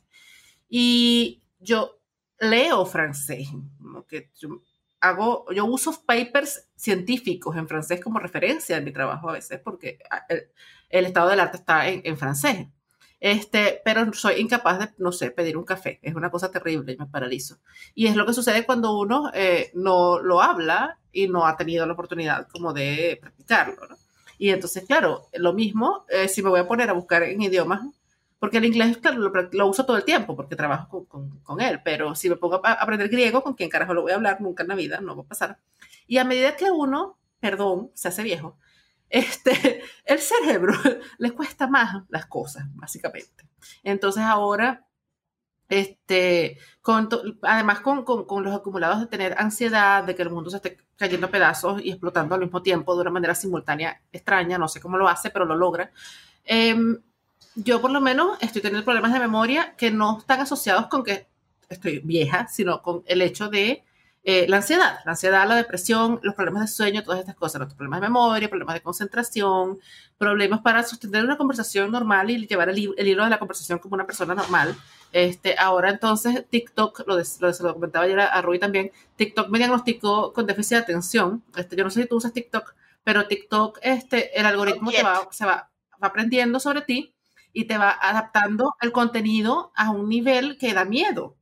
[0.70, 2.00] Y yo
[2.40, 3.50] leo francés,
[4.08, 4.62] que yo
[5.02, 10.00] hago, yo uso papers científicos en francés como referencia en mi trabajo a veces porque
[10.10, 10.26] ah,
[10.90, 12.68] el, estado del arte está en, en francés.
[13.20, 16.00] Este, pero soy incapaz de, no sé, pedir un café.
[16.02, 17.58] Es una cosa terrible me paralizo.
[17.94, 21.86] Y es lo que sucede cuando uno eh, no lo habla y no ha tenido
[21.86, 23.98] la oportunidad como de practicarlo, ¿no?
[24.38, 27.82] Y entonces, claro, lo mismo, eh, si me voy a poner a buscar en idiomas,
[28.40, 32.16] porque el inglés, claro, lo, uso todo el tiempo porque trabajo con, con, él, pero
[32.16, 34.40] si me pongo a aprender griego, ¿con quién carajo lo voy a hablar?
[34.40, 35.58] Nunca en la vida, no va a pasar.
[36.08, 38.58] Y a medida que uno, perdón, se hace viejo,
[39.10, 40.74] este, el cerebro
[41.18, 43.48] le cuesta más las cosas, básicamente.
[43.84, 44.86] Entonces ahora,
[45.68, 47.10] este, con
[47.44, 51.28] además con, con, los acumulados de tener ansiedad, de que el mundo se esté cayendo
[51.28, 54.98] a pedazos y explotando al mismo tiempo de una manera simultánea extraña, no sé cómo
[54.98, 55.92] lo hace, pero lo logra.
[56.44, 57.00] Em,
[57.56, 61.28] yo por lo menos estoy teniendo problemas de memoria que no están asociados con que
[61.70, 63.84] estoy vieja, sino con el hecho de
[64.32, 67.74] eh, la ansiedad, la ansiedad, la depresión, los problemas de sueño, todas estas cosas, los
[67.74, 69.80] problemas de memoria, problemas de concentración,
[70.20, 74.06] problemas para sostener una conversación normal y llevar el, hilo de la conversación como una
[74.06, 74.78] persona normal.
[75.14, 80.46] Este, ahora entonces TikTok, lo, lo, comentaba ayer a, Rui también, TikTok me diagnosticó con
[80.46, 81.44] déficit de atención.
[81.58, 85.28] Este, yo no sé si tú usas TikTok, pero TikTok, este, el algoritmo te va,
[85.32, 85.72] se va,
[86.04, 87.16] va aprendiendo sobre ti
[87.52, 91.39] y te va adaptando el contenido a un nivel que da miedo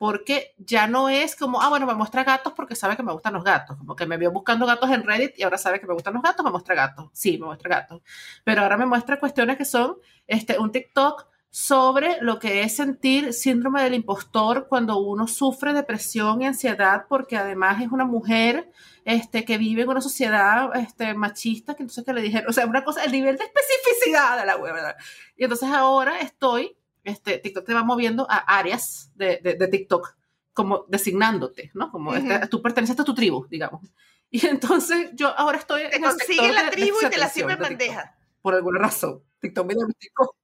[0.00, 3.34] porque ya no es como, ah, bueno, me muestra gatos porque sabe que me gustan
[3.34, 5.92] los gatos, como que me vio buscando gatos en Reddit y ahora sabe que me
[5.92, 8.00] gustan los gatos, me muestra gatos, sí, me muestra gatos,
[8.42, 13.34] pero ahora me muestra cuestiones que son este, un TikTok sobre lo que es sentir
[13.34, 18.70] síndrome del impostor cuando uno sufre depresión y ansiedad porque además es una mujer
[19.04, 22.64] este, que vive en una sociedad este, machista, que entonces que le dijeron, o sea,
[22.64, 24.96] una cosa, el nivel de especificidad de la web, ¿verdad?
[25.36, 30.16] Y entonces ahora estoy este, TikTok te va moviendo a áreas de, de, TikTok,
[30.52, 31.90] como designándote, ¿no?
[31.90, 32.12] Como
[32.50, 33.82] tú perteneces a tu tribu, digamos.
[34.32, 37.58] Y entonces yo ahora estoy te en consigue la tribu y te la sirve en
[37.58, 38.16] bandeja.
[38.40, 39.24] por alguna razón.
[39.40, 40.36] TikTok me TikTok.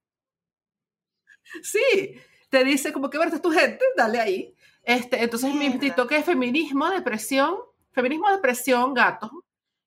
[1.62, 4.56] Sí, te dice como que, verte tu gente, dale ahí.
[4.82, 7.56] Este, entonces mi TikTok es feminismo, depresión,
[7.92, 9.30] feminismo, depresión, gato,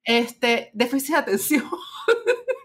[0.03, 1.69] este, déficit de atención.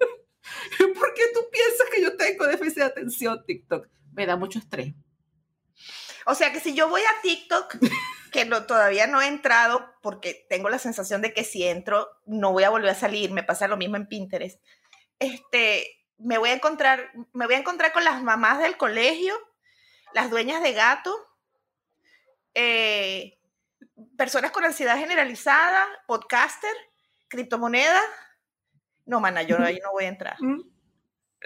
[0.99, 3.89] ¿Por qué tú piensas que yo tengo déficit de atención, TikTok?
[4.13, 4.95] Me da mucho estrés.
[6.27, 7.77] O sea que si yo voy a TikTok,
[8.33, 12.53] que no, todavía no he entrado porque tengo la sensación de que si entro no
[12.53, 14.61] voy a volver a salir, me pasa lo mismo en Pinterest.
[15.19, 19.35] Este, me voy a encontrar, me voy a encontrar con las mamás del colegio,
[20.15, 21.15] las dueñas de gato,
[22.55, 23.39] eh,
[24.17, 26.75] personas con ansiedad generalizada, podcaster,
[27.29, 28.05] criptomonedas,
[29.07, 30.37] no, mana, yo ahí no voy a entrar.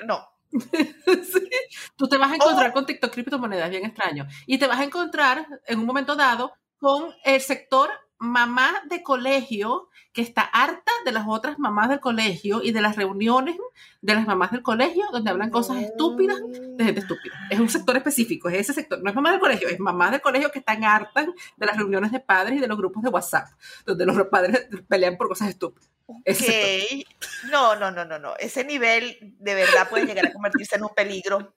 [0.05, 0.29] No.
[0.51, 1.51] sí.
[1.97, 4.27] Tú te vas a encontrar con TikTok criptomonedas, bien extraño.
[4.47, 9.89] Y te vas a encontrar en un momento dado con el sector mamá de colegio
[10.13, 13.57] que está harta de las otras mamás del colegio y de las reuniones
[14.01, 16.39] de las mamás del colegio donde hablan cosas estúpidas
[16.77, 17.35] de gente estúpida.
[17.51, 19.01] Es un sector específico, es ese sector.
[19.03, 22.11] No es mamá del colegio, es mamás del colegio que están hartas de las reuniones
[22.11, 23.49] de padres y de los grupos de WhatsApp,
[23.87, 25.89] donde los padres pelean por cosas estúpidas.
[26.09, 27.05] Okay.
[27.51, 28.35] No, no, no, no, no.
[28.39, 31.55] Ese nivel de verdad puede llegar a convertirse en un peligro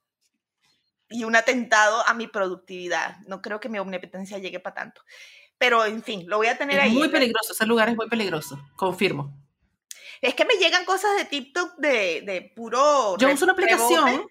[1.10, 3.18] y un atentado a mi productividad.
[3.28, 5.02] No creo que mi omnipotencia llegue para tanto.
[5.58, 6.92] Pero, en fin, lo voy a tener es ahí.
[6.92, 9.34] Muy peligroso, ese lugar es muy peligroso, confirmo.
[10.20, 13.18] Es que me llegan cosas de TikTok de, de puro...
[13.18, 14.26] Yo uso una aplicación.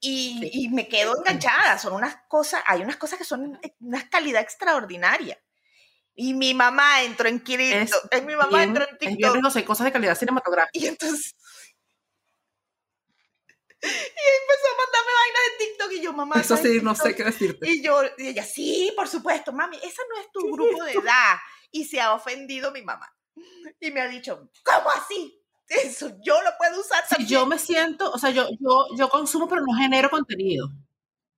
[0.00, 1.78] Y, y, me quedo enganchada.
[1.78, 5.38] Son unas cosas, hay unas cosas que son una calidad extraordinaria.
[6.16, 7.96] Y mi mamá entró en Kirito.
[8.10, 9.34] Es, mi mamá entró en TikTok.
[9.34, 10.70] Rico, hay cosas de calidad cinematográfica.
[10.72, 11.36] Y entonces
[13.82, 16.40] y empezó a mandarme vainas de TikTok y yo, mamá.
[16.40, 17.70] Eso sí, no sé qué decirte.
[17.70, 21.36] Y yo, y ella, sí, por supuesto, mami, esa no es tu grupo de edad.
[21.70, 23.12] Y se ha ofendido mi mamá.
[23.78, 25.42] Y me ha dicho, ¿cómo así?
[25.68, 27.28] Eso yo lo puedo usar también.
[27.28, 30.68] yo me siento, o sea, yo, yo, yo consumo, pero no genero contenido.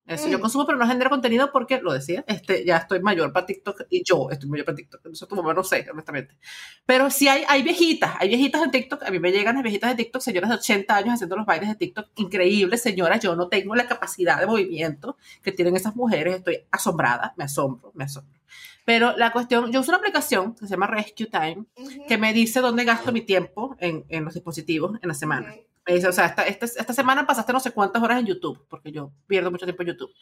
[0.08, 0.40] Eso, Yo mm.
[0.40, 4.02] consumo, pero no genero contenido porque, lo decía, este, ya estoy mayor para TikTok y
[4.02, 5.00] yo estoy mayor para TikTok.
[5.04, 6.38] Entonces, tu mamá no sé, honestamente.
[6.86, 9.02] Pero sí hay, hay viejitas, hay viejitas en TikTok.
[9.02, 11.68] A mí me llegan las viejitas de TikTok, señoras de 80 años haciendo los bailes
[11.68, 12.08] de TikTok.
[12.16, 13.20] Increíbles, señoras.
[13.20, 16.36] Yo no tengo la capacidad de movimiento que tienen esas mujeres.
[16.36, 18.38] Estoy asombrada, me asombro, me asombro.
[18.86, 21.66] Pero la cuestión, yo uso una aplicación que se llama Rescue Time,
[22.08, 25.54] que me dice dónde gasto mi tiempo en, en los dispositivos en la semana.
[25.88, 29.10] O sea, esta, esta, esta, semana pasaste no sé cuántas horas en YouTube, porque yo
[29.26, 30.12] pierdo mucho tiempo en YouTube.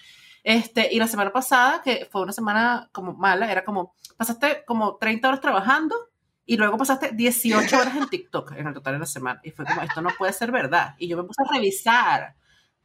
[0.45, 4.97] Este, y la semana pasada, que fue una semana como mala, era como, pasaste como
[4.97, 5.97] 30 horas trabajando
[6.45, 9.41] y luego pasaste 18 horas en TikTok en el total de la semana.
[9.43, 10.95] Y fue como, esto no puede ser verdad.
[10.99, 12.37] Y yo me puse a revisar,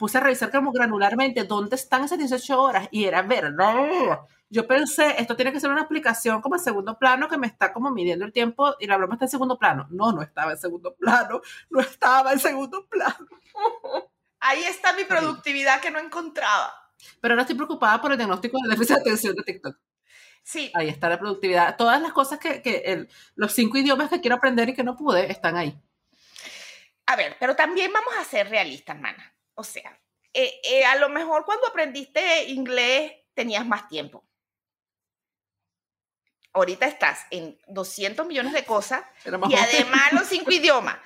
[0.01, 4.19] puse a revisar como granularmente dónde están esas 18 horas y era verdad
[4.51, 7.71] yo pensé, esto tiene que ser una aplicación como en segundo plano que me está
[7.71, 9.87] como midiendo el tiempo y la broma está en segundo plano.
[9.91, 13.27] No, no estaba en segundo plano, no estaba en segundo plano.
[14.41, 16.73] Ahí está mi productividad que no encontraba.
[17.21, 19.77] Pero ahora estoy preocupada por el diagnóstico de déficit de atención de TikTok.
[20.43, 20.69] Sí.
[20.75, 21.77] Ahí está la productividad.
[21.77, 25.31] Todas las cosas que, que los cinco idiomas que quiero aprender y que no pude
[25.31, 25.81] están ahí.
[27.05, 29.33] A ver, pero también vamos a ser realistas, mana.
[29.55, 30.01] O sea,
[30.33, 34.25] eh, eh, a lo mejor cuando aprendiste inglés tenías más tiempo
[36.53, 40.97] ahorita estás en 200 millones de cosas y además los cinco idiomas.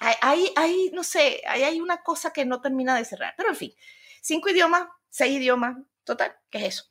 [0.00, 3.56] Hay, hay, no sé, hay, hay una cosa que no termina de cerrar, pero en
[3.56, 3.74] fin,
[4.22, 6.84] cinco idiomas, seis idiomas, total, ¿qué es eso?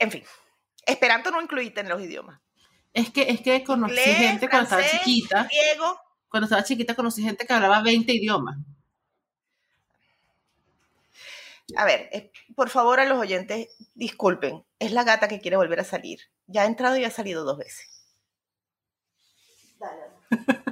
[0.00, 0.24] En fin,
[0.84, 2.40] Esperanto no incluiste en los idiomas.
[2.92, 5.48] Es que, es que conocí gente cuando estaba chiquita.
[6.28, 8.56] Cuando estaba chiquita conocí gente que hablaba 20 idiomas.
[11.74, 15.80] A ver, eh, por favor a los oyentes, disculpen, es la gata que quiere volver
[15.80, 16.20] a salir.
[16.46, 18.04] Ya ha entrado y ha salido dos veces.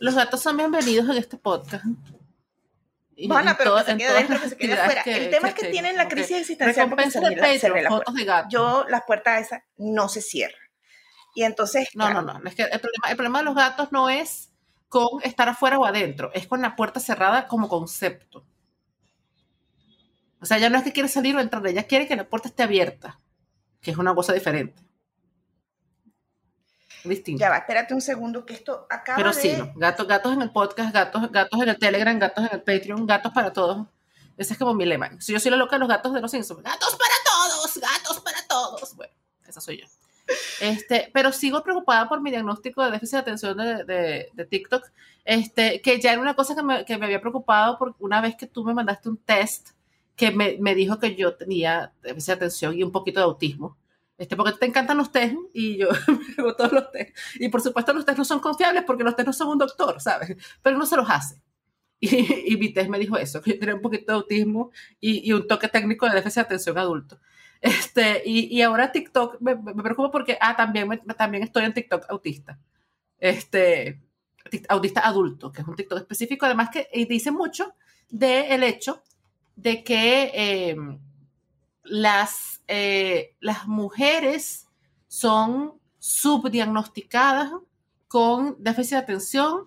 [0.00, 1.84] los gatos son bienvenidos en este podcast.
[3.28, 5.02] Van pero que se quede dentro, que se quede afuera.
[5.06, 8.52] el tema es que, tienen la crisis existencial porque se, de fotos de gatos.
[8.52, 10.60] Yo, las puertas esas no se cierran.
[11.34, 11.88] Y entonces...
[11.94, 12.46] No, no, no.
[12.46, 14.50] Es que el, problema, el problema de los gatos no es
[14.88, 18.44] con estar afuera o adentro, es con la puerta cerrada como concepto.
[20.46, 22.46] O sea, ella no es que quiere salir o entrar, ella quiere que la puerta
[22.46, 23.18] esté abierta,
[23.80, 24.80] que es una cosa diferente.
[27.02, 27.40] Distinto.
[27.40, 29.72] Ya va, espérate un segundo que esto acaba Pero sí, no.
[29.74, 33.32] gatos, gatos en el podcast, gatos, gatos en el Telegram, gatos en el Patreon, gatos
[33.32, 33.88] para todos.
[34.36, 35.20] Ese es como mi lema.
[35.20, 36.62] Si yo soy la loca de los gatos de los Simpsons.
[36.62, 37.80] ¡Gatos para todos!
[37.80, 38.94] ¡Gatos para todos!
[38.94, 39.12] Bueno,
[39.48, 39.86] esa soy yo.
[40.60, 44.84] Este, pero sigo preocupada por mi diagnóstico de déficit de atención de, de, de TikTok,
[45.24, 48.36] este, que ya era una cosa que me, que me había preocupado porque una vez
[48.36, 49.74] que tú me mandaste un test
[50.16, 53.78] que me, me, dijo que yo tenía de atención y un poquito de autismo.
[54.18, 55.88] Este, porque te encantan los test y yo
[56.38, 57.16] hago todos los test.
[57.34, 60.00] Y por supuesto los test no son confiables porque los test no son un doctor,
[60.00, 60.36] ¿sabes?
[60.62, 61.40] Pero uno se los hace.
[62.00, 65.28] Y, y mi test me dijo eso, que yo tenía un poquito de autismo y,
[65.28, 67.20] y un toque técnico de déficit de atención adulto.
[67.60, 72.04] Este, y, y ahora TikTok me, me, preocupa porque, ah, también, también estoy en TikTok
[72.10, 72.58] autista.
[73.18, 74.02] Este,
[74.68, 77.74] autista adulto, que es un TikTok específico, además que dice mucho
[78.08, 79.02] del hecho
[79.56, 81.00] de que em,
[81.82, 84.68] las, eh, las mujeres
[85.08, 87.52] son subdiagnosticadas
[88.06, 89.66] con déficit de atención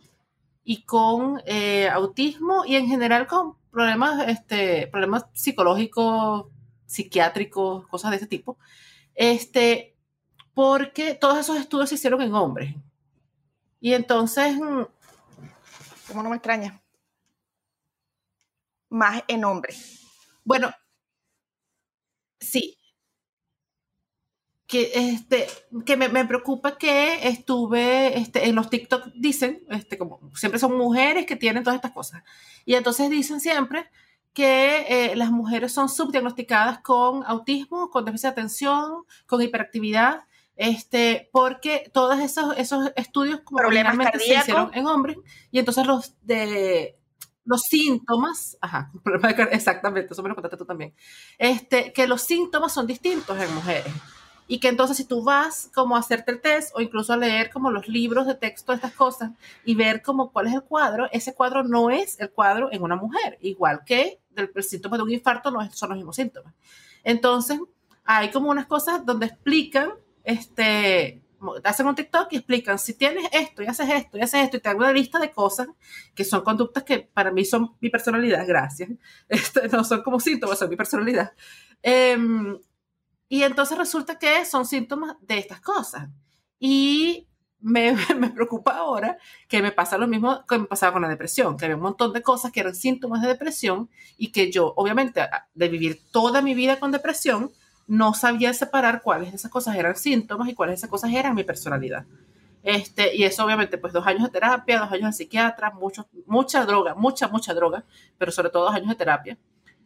[0.63, 6.45] y con eh, autismo y en general con problemas, este, problemas psicológicos,
[6.85, 8.57] psiquiátricos, cosas de ese tipo,
[9.15, 9.95] este,
[10.53, 12.75] porque todos esos estudios se hicieron en hombres.
[13.79, 14.55] Y entonces...
[14.57, 14.83] Mm,
[16.07, 16.81] ¿Cómo no me extraña?
[18.89, 19.73] Más en hombre.
[20.43, 20.71] Bueno,
[22.39, 22.77] sí.
[24.67, 25.47] que, este,
[25.85, 30.77] que me, me, preocupa que estuve este, en los TikTok, dicen, este, como siempre son
[30.77, 32.23] mujeres que tienen todas estas cosas.
[32.65, 33.89] Y entonces dicen siempre
[34.33, 40.25] que eh, las mujeres son subdiagnosticadas con autismo, con déficit de atención, con hiperactividad,
[40.55, 45.17] este, porque todos esos, esos estudios como problemas se hicieron en hombres
[45.51, 46.98] y entonces los de
[47.49, 48.91] los síntomas, ajá,
[49.51, 50.93] exactamente, eso me lo contaste tú también,
[51.39, 53.91] este, que los síntomas son distintos en mujeres
[54.47, 57.49] y que entonces si tú vas como a hacerte el test o incluso a leer
[57.49, 59.31] como los libros de texto de estas cosas
[59.65, 62.95] y ver como cuál es el cuadro, ese cuadro no es el cuadro en una
[62.95, 66.53] mujer, igual que del, el síntoma de un infarto no son los mismos síntomas.
[67.03, 67.59] Entonces,
[68.05, 69.91] hay como unas cosas donde explican,
[70.23, 71.21] este,
[71.63, 74.59] hacen un TikTok y explican, si tienes esto y haces esto y haces esto y
[74.59, 75.67] te hago una lista de cosas
[76.13, 78.89] que son conductas que para mí son mi personalidad, gracias,
[79.29, 81.33] este, no son como síntomas, son mi personalidad.
[81.83, 82.17] Eh,
[83.29, 86.09] y entonces resulta que son síntomas de estas cosas.
[86.59, 87.27] Y
[87.59, 89.17] me, me, preocupa ahora
[89.47, 92.11] que me pasa lo mismo que me pasaba con la depresión, que había un montón
[92.11, 95.21] de cosas que eran síntomas de depresión y que yo, obviamente,
[95.53, 97.51] de vivir toda mi vida con depresión,
[97.89, 101.33] no sabía separar cuáles de esas cosas eran síntomas y cuáles de esas cosas eran
[101.33, 102.05] mi personalidad.
[102.61, 106.65] Este, y eso obviamente, pues dos años de terapia, dos años de psiquiatra, mucho, mucha
[106.65, 107.83] droga, mucha, mucha droga,
[108.17, 109.37] pero sobre todo dos años de terapia.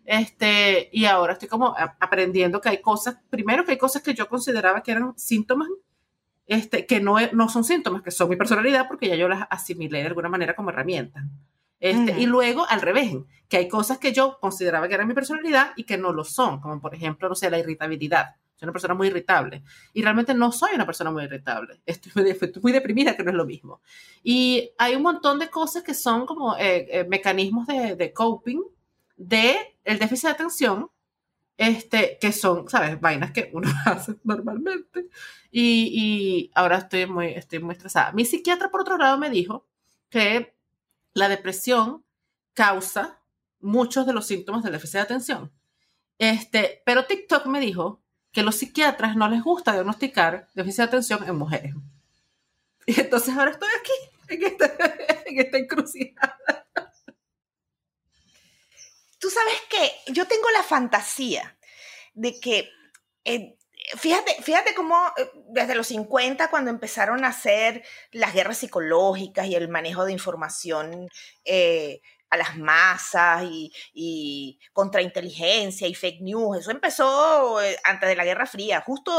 [0.05, 4.27] Este, y ahora estoy como aprendiendo que hay cosas, primero que hay cosas que yo
[4.27, 5.69] consideraba que eran síntomas,
[6.45, 9.99] este, que no, no son síntomas, que son mi personalidad, porque ya yo las asimilé
[9.99, 11.23] de alguna manera como herramienta.
[11.83, 13.13] Este, Y luego al revés,
[13.49, 16.61] que hay cosas que yo consideraba que eran mi personalidad y que no lo son,
[16.61, 18.37] como por ejemplo, no sé, la irritabilidad.
[18.55, 21.81] Soy una persona muy irritable y realmente no soy una persona muy irritable.
[21.85, 23.81] Estoy muy, muy deprimida, que no es lo mismo.
[24.23, 28.61] Y hay un montón de cosas que son como eh, eh, mecanismos de, de coping
[29.17, 30.89] de el déficit de atención,
[31.57, 32.97] este, que son, ¿sabes?
[33.01, 35.09] Vainas que uno hace normalmente.
[35.51, 38.13] Y, y, ahora estoy muy, estoy muy estresada.
[38.13, 39.67] Mi psiquiatra, por otro lado, me dijo
[40.09, 40.53] que
[41.13, 42.05] la depresión
[42.53, 43.21] causa
[43.59, 45.51] muchos de los síntomas del déficit de atención.
[46.17, 48.01] Este, pero TikTok me dijo
[48.31, 51.73] que los psiquiatras no les gusta diagnosticar déficit de atención en mujeres.
[52.85, 54.65] Y entonces ahora estoy aquí, en esta,
[55.25, 56.37] en esta encrucijada
[59.23, 61.57] tú sabes que yo tengo la fantasía
[62.13, 62.69] de que,
[63.23, 63.57] eh,
[63.97, 69.55] fíjate, fíjate cómo eh, desde los 50, cuando empezaron a hacer las guerras psicológicas y
[69.55, 71.07] el manejo de información
[71.45, 78.25] eh, a las masas y, y contrainteligencia y fake news, eso empezó antes de la
[78.25, 79.11] Guerra Fría, justo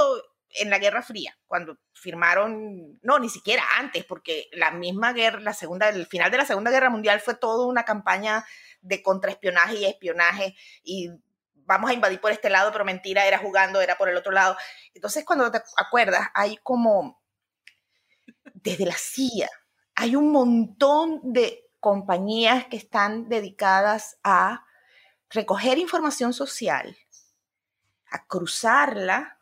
[0.57, 5.53] en la Guerra Fría, cuando firmaron, no, ni siquiera antes, porque la misma guerra, la
[5.53, 8.45] segunda, el final de la Segunda Guerra Mundial fue toda una campaña
[8.81, 11.11] de contraespionaje y espionaje y
[11.67, 14.57] vamos a invadir por este lado, pero mentira, era jugando, era por el otro lado.
[14.93, 17.23] Entonces, cuando te acuerdas, hay como,
[18.55, 19.49] desde la CIA,
[19.95, 24.65] hay un montón de compañías que están dedicadas a
[25.31, 26.97] recoger información social,
[28.11, 29.39] a cruzarla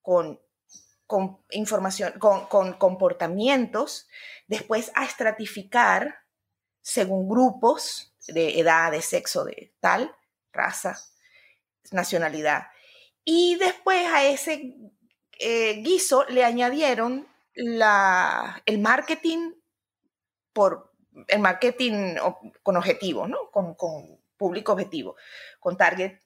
[0.00, 0.40] con,
[1.06, 4.08] con información, con, con comportamientos,
[4.46, 6.20] después a estratificar
[6.80, 10.14] según grupos de edad, de sexo, de tal,
[10.56, 10.98] raza,
[11.92, 12.66] nacionalidad.
[13.24, 14.74] Y después a ese
[15.38, 19.52] eh, guiso le añadieron la, el marketing
[20.52, 20.92] por
[21.28, 22.16] el marketing
[22.62, 23.50] con objetivo, ¿no?
[23.50, 25.16] Con, con público objetivo,
[25.60, 26.20] con target.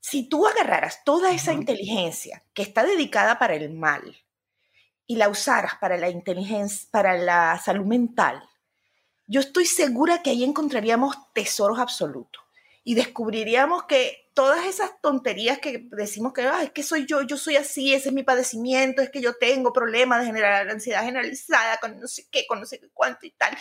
[0.00, 4.16] Si tú agarraras toda esa inteligencia que está dedicada para el mal
[5.06, 8.42] y la usaras para la inteligencia, para la salud mental,
[9.26, 12.43] yo estoy segura que ahí encontraríamos tesoros absolutos
[12.84, 17.56] y descubriríamos que todas esas tonterías que decimos que es que soy yo, yo soy
[17.56, 21.98] así, ese es mi padecimiento, es que yo tengo problemas de generar ansiedad generalizada con
[21.98, 23.56] no sé qué, con no sé cuánto y tal,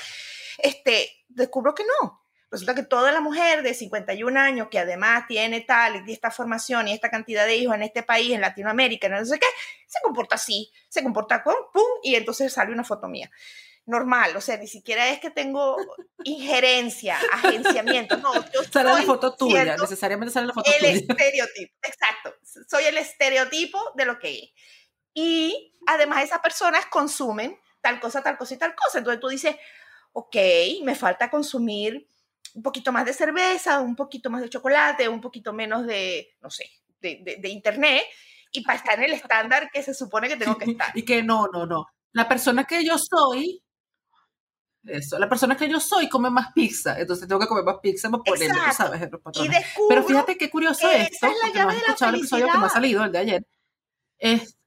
[0.58, 2.22] este, descubro que no.
[2.52, 6.88] Resulta que toda la mujer de 51 años que además tiene tal y esta formación
[6.88, 9.48] y esta cantidad de hijos en este país, en Latinoamérica, no sé qué,
[9.88, 13.32] se comporta así, se comporta con pum y entonces sale una foto mía
[13.86, 15.76] normal, o sea, ni siquiera es que tengo
[16.24, 22.34] injerencia, agenciamiento, no, yo sale la foto tuya, necesariamente sale la foto el estereotipo, exacto,
[22.68, 24.50] soy el estereotipo de lo que es.
[25.14, 29.56] Y además esas personas consumen tal cosa, tal cosa y tal cosa, entonces tú dices,
[30.14, 30.36] ok,
[30.84, 32.08] me falta consumir
[32.56, 36.50] un poquito más de cerveza, un poquito más de chocolate, un poquito menos de, no
[36.50, 36.70] sé,
[37.02, 38.04] de, de internet,
[38.54, 40.98] y para estar en el estándar que se supone que tengo que estar.
[40.98, 41.88] Y que no, no, no.
[42.14, 43.62] La persona que yo soy
[44.86, 45.18] eso.
[45.20, 48.24] La persona que yo soy come más pizza, entonces tengo que comer más pizza para
[48.24, 49.02] ponerle, ¿sabes?
[49.02, 49.66] En los patrones.
[49.90, 52.70] Pero fíjate qué curioso es esto, porque no has escuchado el episodio que me ha
[52.70, 53.48] salido, el de ayer.
[54.18, 54.58] Es,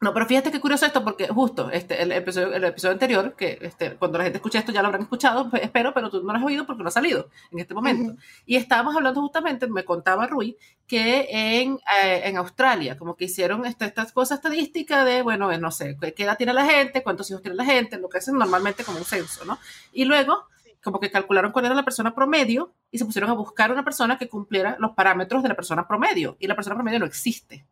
[0.00, 3.58] no, pero fíjate qué curioso esto, porque justo este, el, episodio, el episodio anterior, que
[3.60, 6.32] este, cuando la gente escucha esto ya lo habrán escuchado, pues, espero, pero tú no
[6.32, 8.14] lo has oído porque no ha salido en este momento.
[8.46, 13.66] Y estábamos hablando justamente, me contaba Rui, que en, eh, en Australia, como que hicieron
[13.66, 17.42] este, estas cosas estadísticas de, bueno, no sé, qué edad tiene la gente, cuántos hijos
[17.42, 19.58] tiene la gente, lo que hacen normalmente como un censo, ¿no?
[19.92, 20.46] Y luego,
[20.82, 24.16] como que calcularon cuál era la persona promedio y se pusieron a buscar una persona
[24.16, 26.38] que cumpliera los parámetros de la persona promedio.
[26.40, 27.66] Y la persona promedio no existe.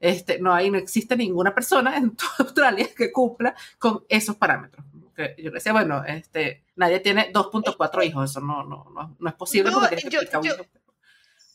[0.00, 4.84] Este, no hay, no existe ninguna persona en toda Australia que cumpla con esos parámetros.
[5.14, 9.34] Que yo decía, bueno, este, nadie tiene 2.4 hijos, eso no, no, no, no es
[9.34, 10.54] posible porque que yo, yo,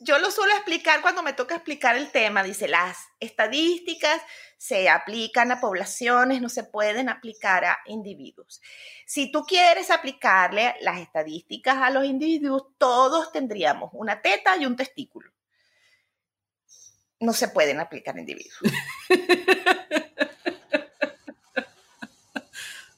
[0.01, 4.21] yo, lo suelo explicar cuando me toca explicar el tema, dice, las estadísticas
[4.57, 8.61] se aplican a poblaciones, no se pueden aplicar a individuos.
[9.05, 14.75] Si tú quieres aplicarle las estadísticas a los individuos, todos tendríamos una teta y un
[14.75, 15.31] testículo
[17.23, 18.57] no se pueden aplicar individuos.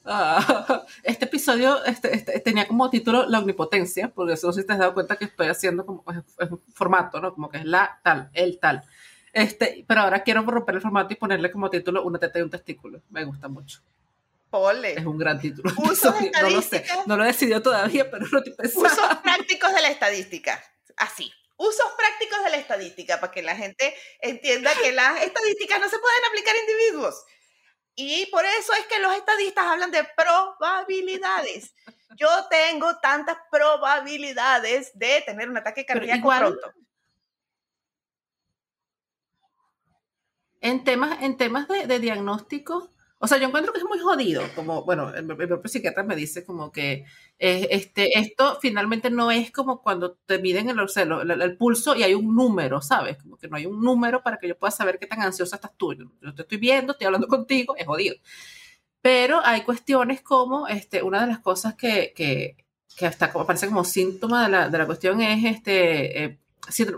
[0.08, 4.78] Ah, este episodio este, este, tenía como título La omnipotencia, porque eso si te has
[4.78, 7.34] dado cuenta que estoy haciendo como es, un formato, ¿no?
[7.34, 8.84] Como que es la tal, el tal.
[9.32, 12.50] Este, pero ahora quiero romper el formato y ponerle como título una teta y un
[12.50, 13.02] testículo.
[13.10, 13.80] Me gusta mucho.
[14.48, 14.92] Pole.
[14.92, 15.74] Es un gran título.
[16.40, 18.86] no lo sé, no lo he decidido todavía, pero lo estoy pensando.
[18.86, 20.62] Usos prácticos de la estadística.
[20.96, 25.88] Así usos prácticos de la estadística para que la gente entienda que las estadísticas no
[25.88, 27.24] se pueden aplicar a individuos.
[27.94, 31.74] Y por eso es que los estadistas hablan de probabilidades.
[32.16, 36.72] Yo tengo tantas probabilidades de tener un ataque cardíaco pronto.
[40.60, 44.42] En temas, en temas de, de diagnóstico, o sea, yo encuentro que es muy jodido,
[44.54, 47.06] como, bueno, el, propio psiquiatra me dice como que
[47.38, 50.78] eh, este, esto finalmente no es como cuando te miden el,
[51.40, 53.16] el, pulso y hay un número, ¿sabes?
[53.16, 55.72] Como que no hay un número para que yo pueda saber qué tan ansiosa estás
[55.78, 55.94] tú.
[55.94, 58.16] Yo te estoy viendo, estoy hablando contigo, es jodido.
[59.00, 62.56] Pero hay cuestiones como, este, una de las cosas que, que,
[62.96, 66.24] que hasta como, parece como síntoma de la, de la cuestión es este...
[66.24, 66.38] Eh,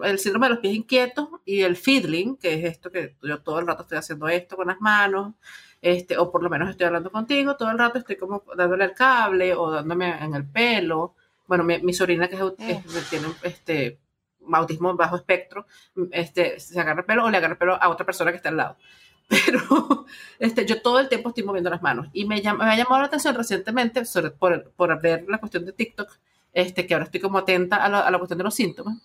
[0.03, 3.59] el síndrome de los pies inquietos y el fiddling, que es esto que yo todo
[3.59, 5.35] el rato estoy haciendo esto con las manos,
[5.81, 8.95] este, o por lo menos estoy hablando contigo, todo el rato estoy como dándole el
[8.95, 11.14] cable o dándome en el pelo.
[11.47, 13.99] Bueno, mi, sobrina que es, tiene este,
[14.53, 15.66] autismo bajo espectro,
[16.11, 18.51] este, se agarra el pelo o le agarra el pelo a otra persona que está
[18.51, 18.76] al lado.
[19.29, 20.07] Pero
[20.39, 22.09] este, yo todo el tiempo estoy moviendo las manos.
[22.12, 25.72] Y me, me ha llamado la atención recientemente, sobre, por, por ver la cuestión de
[25.72, 26.11] TikTok,
[26.53, 28.99] este, que ahora estoy como atenta a la, a la cuestión de los síntomas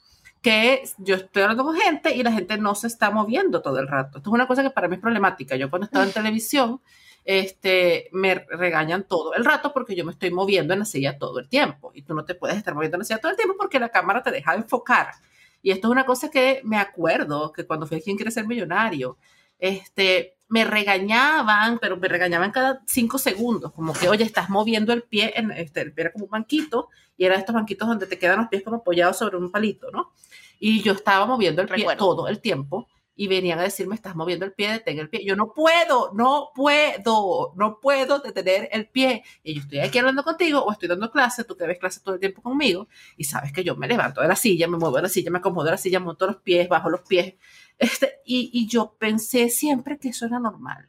[0.44, 3.88] que yo estoy hablando con gente y la gente no se está moviendo todo el
[3.88, 4.18] rato.
[4.18, 5.56] Esto es una cosa que para mí es problemática.
[5.56, 6.82] Yo cuando estaba en televisión,
[7.24, 11.40] este, me regañan todo el rato porque yo me estoy moviendo en la silla todo
[11.40, 11.92] el tiempo.
[11.96, 13.88] Y tú no te puedes estar moviendo en la silla todo el tiempo porque la
[13.88, 15.14] cámara te deja de enfocar.
[15.62, 18.46] Y esto es una cosa que me acuerdo que cuando fui a Quien Quiere Ser
[18.46, 19.18] Millonario,
[19.58, 25.04] este, me regañaban, pero me regañaban cada cinco segundos, como que, oye, estás moviendo el
[25.04, 28.20] pie, en, este, el pie era como un banquito, y era estos banquitos donde te
[28.20, 30.14] quedan los pies como apoyados sobre un palito, ¿no?
[30.60, 34.46] Y yo estaba moviendo el pie todo el tiempo y venían a decirme, estás moviendo
[34.46, 35.24] el pie, detén el pie.
[35.24, 39.24] Yo no puedo, no puedo, no puedo detener el pie.
[39.44, 42.16] Y yo estoy aquí hablando contigo o estoy dando clase, tú que ves clase todo
[42.16, 42.88] el tiempo conmigo
[43.18, 45.38] y sabes que yo me levanto de la silla, me muevo de la silla, me
[45.40, 47.36] acomodo de la silla, monto los pies, bajo los pies.
[47.78, 50.88] Este, y, y yo pensé siempre que eso era normal.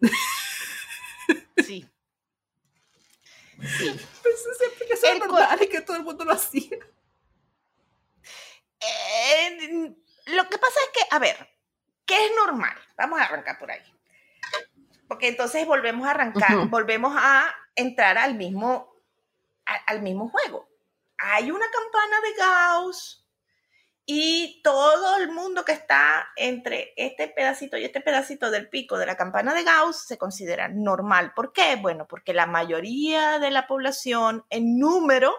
[1.56, 1.88] Sí.
[3.60, 3.86] Sí.
[4.22, 6.76] Pensé siempre que eso era normal y que todo el mundo lo hacía.
[8.80, 9.94] Eh,
[10.26, 11.48] lo que pasa es que, a ver,
[12.04, 12.76] ¿qué es normal?
[12.96, 13.82] Vamos a arrancar por ahí.
[15.06, 18.92] Porque entonces volvemos a arrancar, volvemos a entrar al mismo,
[19.86, 20.68] al mismo juego.
[21.18, 23.21] Hay una campana de Gauss
[24.04, 29.06] y todo el mundo que está entre este pedacito y este pedacito del pico de
[29.06, 31.32] la campana de Gauss se considera normal.
[31.34, 31.76] ¿Por qué?
[31.76, 35.32] Bueno, porque la mayoría de la población en número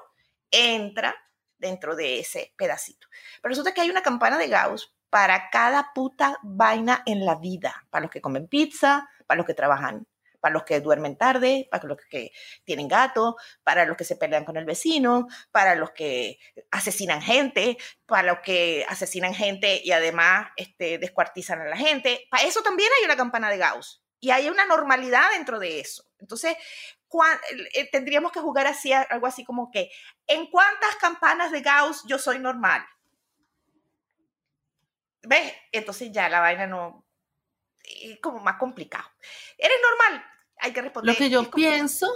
[0.49, 1.15] entra
[1.57, 3.07] dentro de ese pedacito.
[3.41, 7.85] Pero resulta que hay una campana de Gauss para cada puta vaina en la vida,
[7.89, 10.07] para los que comen pizza, para los que trabajan,
[10.43, 12.33] para los que duermen tarde, para los que
[12.65, 16.37] tienen gato, para los que se pelean con el vecino, para los que
[16.69, 22.27] asesinan gente, para los que asesinan gente y además este, descuartizan a la gente.
[22.29, 26.03] Para eso también hay una campana de Gauss y hay una normalidad dentro de eso.
[26.19, 26.57] Entonces,
[27.75, 29.91] eh, tendríamos que jugar así, algo así como que,
[30.27, 32.85] ¿en cuántas campanas de Gauss yo soy normal?
[35.21, 35.53] ¿Ves?
[35.71, 37.05] Entonces ya la vaina no,
[38.21, 39.09] como más complicado.
[39.57, 40.25] ¿Eres normal?
[40.59, 41.13] Hay que responder.
[41.13, 42.07] Lo que yo pienso,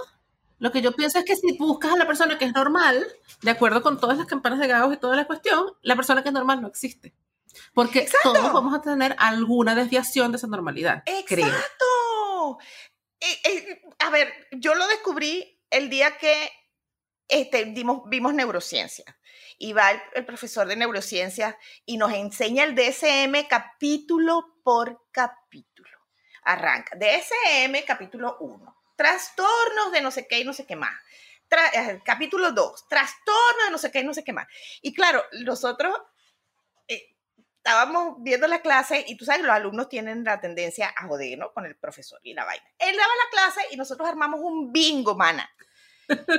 [0.60, 3.06] lo que yo pienso es que si buscas a la persona que es normal,
[3.42, 6.30] de acuerdo con todas las campanas de Gauss y toda la cuestión, la persona que
[6.30, 7.14] es normal no existe.
[7.74, 11.04] Porque todos vamos a tener alguna desviación de esa normalidad.
[11.06, 12.60] Exacto.
[13.20, 16.52] Eh, eh, a ver, yo lo descubrí el día que
[17.28, 19.06] este, vimos neurociencia.
[19.60, 25.90] Y va el, profesor de neurociencia y nos enseña el DSM capítulo por capítulo.
[26.44, 26.96] Arranca.
[26.96, 28.78] DSM capítulo 1.
[28.96, 30.94] Trastornos de no sé qué y no sé qué más.
[31.74, 32.88] Eh, capítulo 2.
[32.88, 34.48] Trastornos de no sé qué y no sé qué más.
[34.82, 35.96] Y claro, nosotros
[36.88, 37.16] eh,
[37.58, 41.52] estábamos viendo la clase y tú sabes, los alumnos tienen la tendencia a joder, ¿no?
[41.54, 42.66] Con el profesor y la vaina.
[42.78, 45.50] Él daba la clase y nosotros armamos un bingo, mana.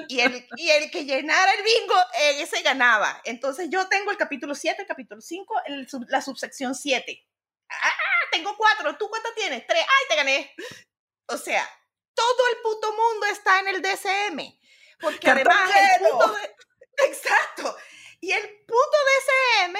[0.09, 1.95] Y el, y el que llenara el bingo,
[2.39, 3.21] ese ganaba.
[3.25, 5.55] Entonces yo tengo el capítulo 7, el capítulo 5,
[6.09, 7.27] la subsección 7.
[7.71, 7.93] ¡Ah!
[8.31, 8.97] Tengo cuatro.
[8.97, 9.67] ¿Tú cuántas tienes?
[9.67, 9.83] Tres.
[9.83, 10.55] ¡Ay, te gané!
[11.27, 11.69] O sea,
[12.15, 14.59] todo el puto mundo está en el DCM.
[15.01, 17.77] Porque además el punto de, Exacto.
[18.21, 18.97] Y el punto
[19.67, 19.79] DCM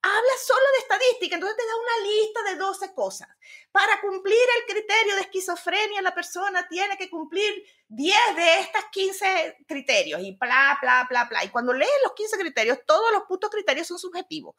[0.00, 3.28] habla solo de estadística, entonces te da una lista de 12 cosas.
[3.72, 9.56] Para cumplir el criterio de esquizofrenia, la persona tiene que cumplir 10 de estas 15
[9.66, 11.44] criterios y bla, bla, bla, bla.
[11.44, 14.54] Y cuando lees los 15 criterios, todos los putos criterios son subjetivos.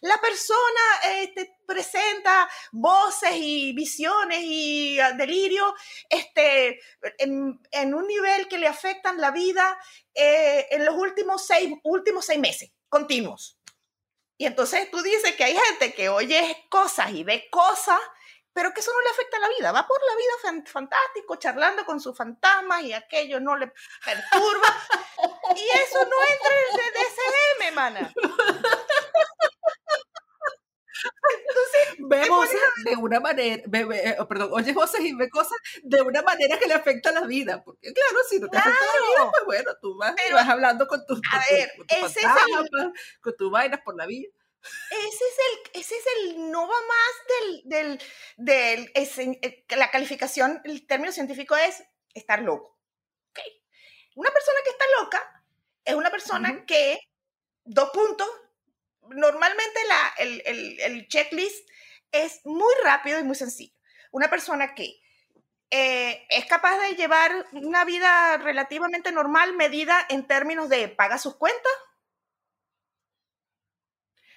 [0.00, 0.80] La persona
[1.16, 5.74] este, presenta voces y visiones y ah, delirio
[6.08, 6.80] este,
[7.18, 9.78] en, un nivel que le afectan la vida
[10.14, 13.57] eh, en los últimos seis, últimos seis meses continuos.
[14.38, 17.98] Y entonces tú dices que hay gente que oye cosas y ve cosas,
[18.52, 19.72] pero que eso no le afecta a la vida.
[19.72, 23.66] Va por la vida fantástico, charlando con sus fantasmas y aquello no le
[24.04, 24.76] perturba.
[25.56, 28.14] y eso no entra en el DSM, mana.
[31.04, 36.02] Entonces, ve voces de una manera, eh, oh, perdón, oye voces y ve cosas de
[36.02, 37.62] una manera que le afecta a la vida.
[37.64, 40.86] Porque claro, si no te afecta a la vida, pues bueno, tú vas, vas hablando
[40.86, 42.20] con tus, a ver, ese
[43.20, 44.28] con tus vainas por la vida.
[44.90, 47.98] Ese es el, ese es el no va más del,
[48.36, 51.84] del, eh, la calificación, el término científico es
[52.14, 52.78] estar loco.
[53.30, 53.62] Okay.
[54.16, 55.44] Una persona que está loca
[55.84, 56.98] es una persona que,
[57.64, 58.28] dos puntos,
[59.10, 61.68] normalmente la, el, checklist
[62.12, 63.74] es muy rápido y muy sencillo.
[64.10, 65.00] Una persona que
[65.70, 71.36] eh, es capaz de llevar una vida relativamente normal medida en términos de paga sus
[71.36, 71.72] cuentas,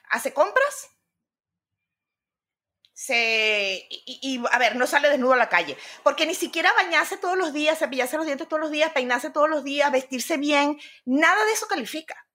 [0.09, 0.89] hace compras,
[2.93, 7.38] se, y, a ver, no sale desnudo a la calle, porque ni siquiera bañarse todos
[7.38, 11.43] los días, cepillarse los dientes todos los días, peinarse todos los días, vestirse bien, nada
[11.45, 12.28] de eso califica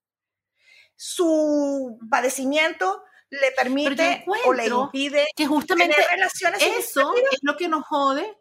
[0.96, 7.68] su padecimiento le permite o le impide que justamente tener relaciones eso es lo que
[7.68, 8.38] nos jode.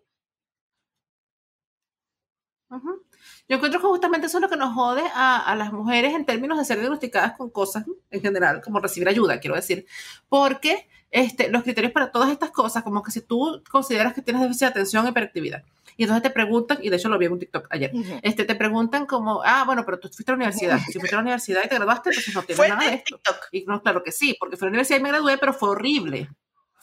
[3.47, 6.25] Yo encuentro que justamente eso es lo que nos jode a, a, las mujeres en
[6.25, 9.85] términos de ser diagnosticadas con cosas en general, como recibir ayuda, quiero decir,
[10.27, 14.41] porque este, los criterios para todas estas cosas, como que si tú consideras que tienes
[14.41, 15.63] déficit de atención, hiperactividad,
[15.95, 17.91] y entonces te preguntan, y de hecho lo vi en un TikTok ayer,
[18.21, 20.77] este, te preguntan como, ah, bueno, pero tú fuiste a la universidad.
[20.79, 23.17] Si fuiste a la universidad y te graduaste, entonces no tienes nada de esto.
[23.53, 25.69] Y no, claro que sí, porque fui a la universidad y me gradué, pero fue
[25.69, 26.29] horrible.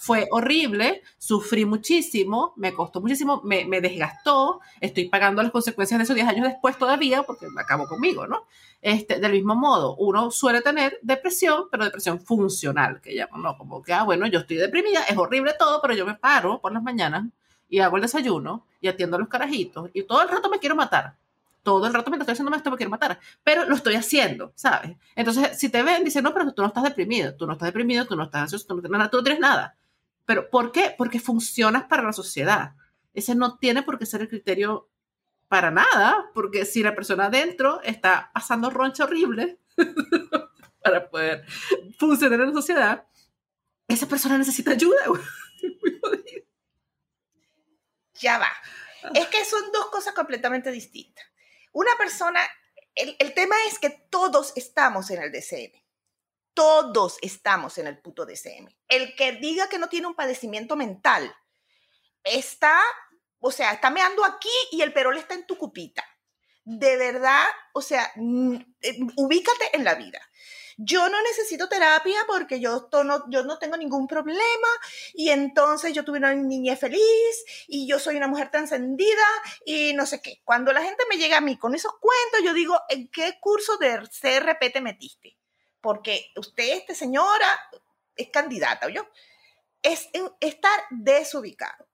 [0.04, 6.02] Fue horrible, sufrí muchísimo, me costó muchísimo, me, me desgastó, estoy pagando las consecuencias de
[6.02, 8.48] esos 10 años después todavía, porque acabó conmigo, ¿no?
[8.80, 13.56] Este, del mismo modo, uno suele tener depresión, pero depresión funcional, que llaman, ¿no?
[13.56, 16.72] Como que, ah, bueno, yo estoy deprimida, es horrible todo, pero yo me paro por
[16.72, 17.26] las mañanas
[17.68, 20.74] y hago el desayuno y atiendo a los carajitos y todo el rato me quiero
[20.74, 21.14] matar.
[21.62, 24.96] Todo el rato me estoy haciendo esto me quiero matar, pero lo estoy haciendo, ¿sabes?
[25.14, 28.04] Entonces, si te ven, dicen, no, pero tú no estás deprimido, tú no estás deprimido,
[28.04, 29.76] tú no estás ansioso, tú no tú no tienes nada.
[30.24, 30.94] Pero, ¿por qué?
[30.96, 32.74] Porque funcionas para la sociedad.
[33.14, 34.88] Ese no tiene por qué ser el criterio
[35.48, 39.58] para nada, porque si la persona adentro está pasando roncha horrible
[40.82, 41.44] para poder
[41.98, 43.06] funcionar en la sociedad,
[43.86, 45.04] esa persona necesita ayuda.
[48.14, 48.48] ya va.
[49.14, 51.26] Es que son dos cosas completamente distintas.
[51.72, 52.40] Una persona,
[52.94, 55.81] el, tema es que todos estamos en el DCM.
[56.54, 58.68] Todos estamos en el puto DCM.
[58.88, 61.34] El que diga que no tiene un padecimiento mental
[62.24, 62.80] está,
[63.40, 66.04] o sea, está meando aquí y el perol está en tu cupita.
[66.64, 70.20] De verdad, o sea, eh, ubícate en la vida
[70.76, 74.68] yo no necesito terapia porque yo, no, yo no tengo ningún problema
[75.14, 79.24] y entonces yo tuve una niña feliz y yo soy una mujer trascendida
[79.64, 80.40] y no sé qué.
[80.44, 83.76] Cuando la gente me llega a mí con esos cuentos, yo digo, ¿en qué curso
[83.76, 85.36] de CRP te metiste?
[85.82, 87.60] Porque usted, este señora,
[88.16, 89.06] es candidata, ¿o yo?
[89.82, 90.08] Es
[90.40, 91.86] estar desubicado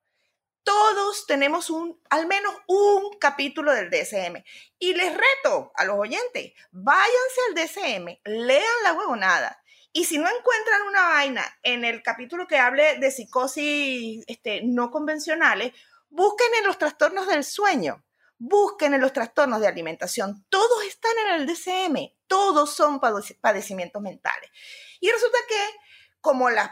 [0.69, 4.45] todos tenemos un, al menos un capítulo del DSM.
[4.79, 9.63] Y les reto a los oyentes, váyanse al DSM, lean la huevonada
[9.95, 14.91] Y si no encuentran una vaina en el capítulo que hable de psicosis este, no
[14.91, 15.73] convencionales,
[16.11, 18.05] busquen en los trastornos del sueño,
[18.37, 20.45] busquen en los trastornos de alimentación.
[20.51, 24.51] Todos están en el DCM, todos son padecimientos mentales.
[25.01, 25.61] Y resulta que
[26.21, 26.71] como las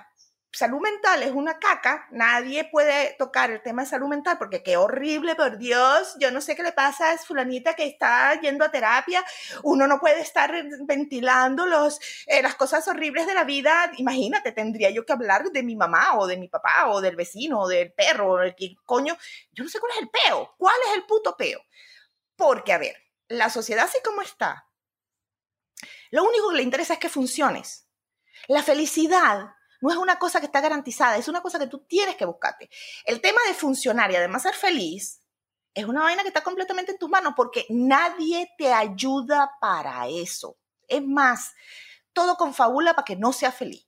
[0.56, 4.78] salud mental es una caca, nadie puede tocar el tema de salud mental porque qué
[4.78, 8.70] horrible, por Dios, yo no sé qué le pasa a fulanita que está yendo a
[8.70, 9.22] terapia,
[9.64, 10.54] uno no puede estar
[10.86, 15.62] ventilando los, eh, las cosas horribles de la vida, imagínate, tendría yo que hablar de
[15.62, 18.54] mi mamá o de mi papá o del vecino o del perro o del
[18.86, 19.14] coño,
[19.52, 21.60] yo no sé cuál es el peo, cuál es el puto peo,
[22.34, 22.96] porque a ver,
[23.28, 24.66] la sociedad así como está,
[26.10, 27.86] lo único que le interesa es que funciones.
[28.48, 29.50] La felicidad
[29.80, 32.70] no es una cosa que está garantizada, es una cosa que tú tienes que buscarte.
[33.04, 35.20] El tema de funcionar y además ser feliz
[35.74, 40.56] es una vaina que está completamente en tus manos porque nadie te ayuda para eso.
[40.88, 41.54] Es más,
[42.12, 43.86] todo confabula para que no seas feliz.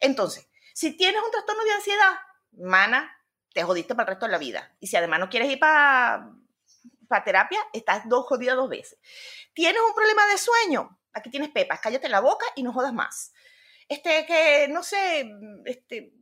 [0.00, 2.14] Entonces, si tienes un trastorno de ansiedad,
[2.52, 3.14] mana,
[3.52, 4.74] te jodiste para el resto de la vida.
[4.80, 6.32] Y si además no quieres ir para
[7.24, 8.98] terapia, estás dos jodidas dos veces.
[9.52, 13.32] Tienes un problema de sueño, aquí tienes pepas, cállate la boca y no jodas más
[13.88, 15.30] este, que, no sé,
[15.64, 16.12] este,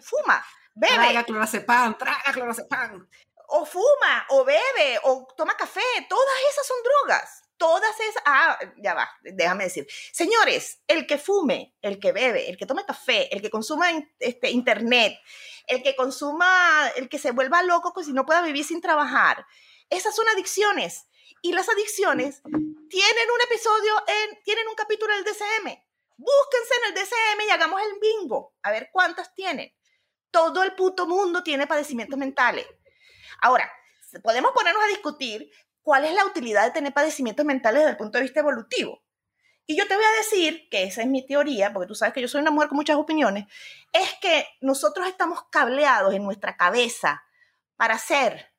[0.00, 0.94] fuma, bebe.
[0.94, 3.08] Traga clorazepam, traga clorazepam.
[3.48, 7.42] O fuma, o bebe, o toma café, todas esas son drogas.
[7.58, 9.86] Todas esas, ah, ya va, déjame decir.
[10.12, 13.86] Señores, el que fume, el que bebe, el que tome café, el que consuma
[14.18, 15.18] este, internet,
[15.66, 19.46] el que consuma, el que se vuelva loco pues si no pueda vivir sin trabajar,
[19.88, 21.06] esas son adicciones.
[21.42, 25.86] Y las adicciones tienen un episodio, en, tienen un capítulo del DCM
[26.18, 29.72] Búsquense en el DCM y hagamos el bingo, a ver cuántas tienen.
[30.30, 32.66] Todo el puto mundo tiene padecimientos mentales.
[33.42, 33.70] Ahora,
[34.22, 35.50] podemos ponernos a discutir
[35.82, 39.02] cuál es la utilidad de tener padecimientos mentales desde el punto de vista evolutivo.
[39.66, 42.22] Y yo te voy a decir que esa es mi teoría, porque tú sabes que
[42.22, 43.44] yo soy una mujer con muchas opiniones,
[43.92, 47.24] es que nosotros estamos cableados en nuestra cabeza
[47.76, 48.54] para ser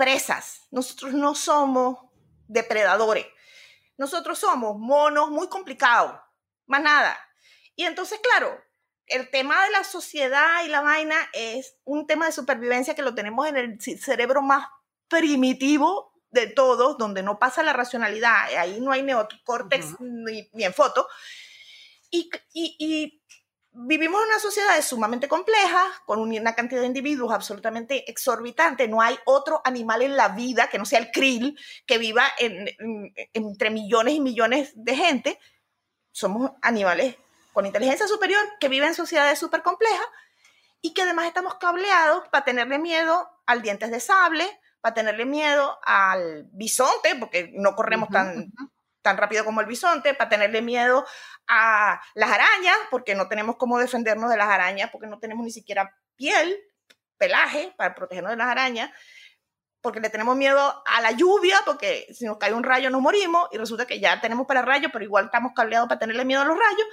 [0.00, 0.66] presas.
[0.70, 1.98] Nosotros no somos
[2.48, 3.26] depredadores.
[3.98, 6.18] Nosotros somos monos muy complicados
[6.64, 7.18] más nada.
[7.76, 8.58] Y entonces, claro,
[9.06, 13.14] el tema de la sociedad y la vaina es un tema de supervivencia que lo
[13.14, 14.66] tenemos en el cerebro más
[15.08, 21.06] primitivo de todos, donde no pasa la racionalidad, ahí no hay neocórtex ni, en foto.
[22.08, 23.22] Y, y,
[23.72, 28.88] vivimos en una sociedad sumamente compleja, con una cantidad de individuos absolutamente exorbitante.
[28.88, 33.70] No hay otro animal en la vida que no sea el krill, que viva entre
[33.70, 35.38] millones y millones de gente
[36.12, 37.16] somos animales
[37.52, 40.06] con inteligencia superior que viven en sociedades súper complejas
[40.82, 44.46] y que además estamos cableados para tenerle miedo al dientes de sable,
[44.80, 48.52] para tenerle miedo al bisonte, porque no corremos tan,
[49.02, 51.06] tan rápido como el bisonte, para tenerle miedo
[51.46, 55.50] a las arañas, porque no tenemos cómo defendernos de las arañas, porque no tenemos ni
[55.50, 56.58] siquiera piel,
[57.16, 58.90] pelaje para protegernos de las arañas
[59.80, 63.48] porque le tenemos miedo a la lluvia, porque si nos cae un rayo nos morimos
[63.50, 66.44] y resulta que ya tenemos para rayos, pero igual estamos cableados para tenerle miedo a
[66.44, 66.86] los rayos.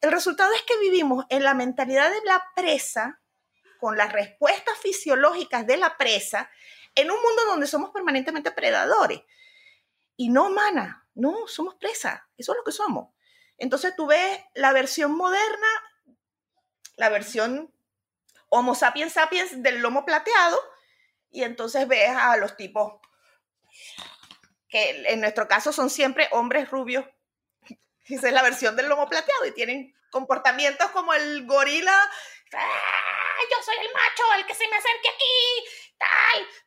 [0.00, 3.20] El resultado es que vivimos en la mentalidad de la presa,
[3.80, 6.50] con las respuestas fisiológicas de la presa,
[6.94, 9.20] en un mundo donde somos permanentemente predadores.
[10.16, 13.14] Y no, mana, no, somos presa, eso es lo que somos.
[13.58, 15.68] Entonces tú ves la versión moderna,
[16.96, 17.72] la versión
[18.48, 20.60] Homo sapiens sapiens del lomo plateado,
[21.30, 23.00] y entonces ves a los tipos
[24.68, 27.04] que en nuestro caso son siempre hombres rubios.
[28.04, 32.10] Esa es la versión del lomo plateado y tienen comportamientos como el gorila.
[32.52, 35.83] ¡Ah, yo soy el macho, el que se me acerque aquí,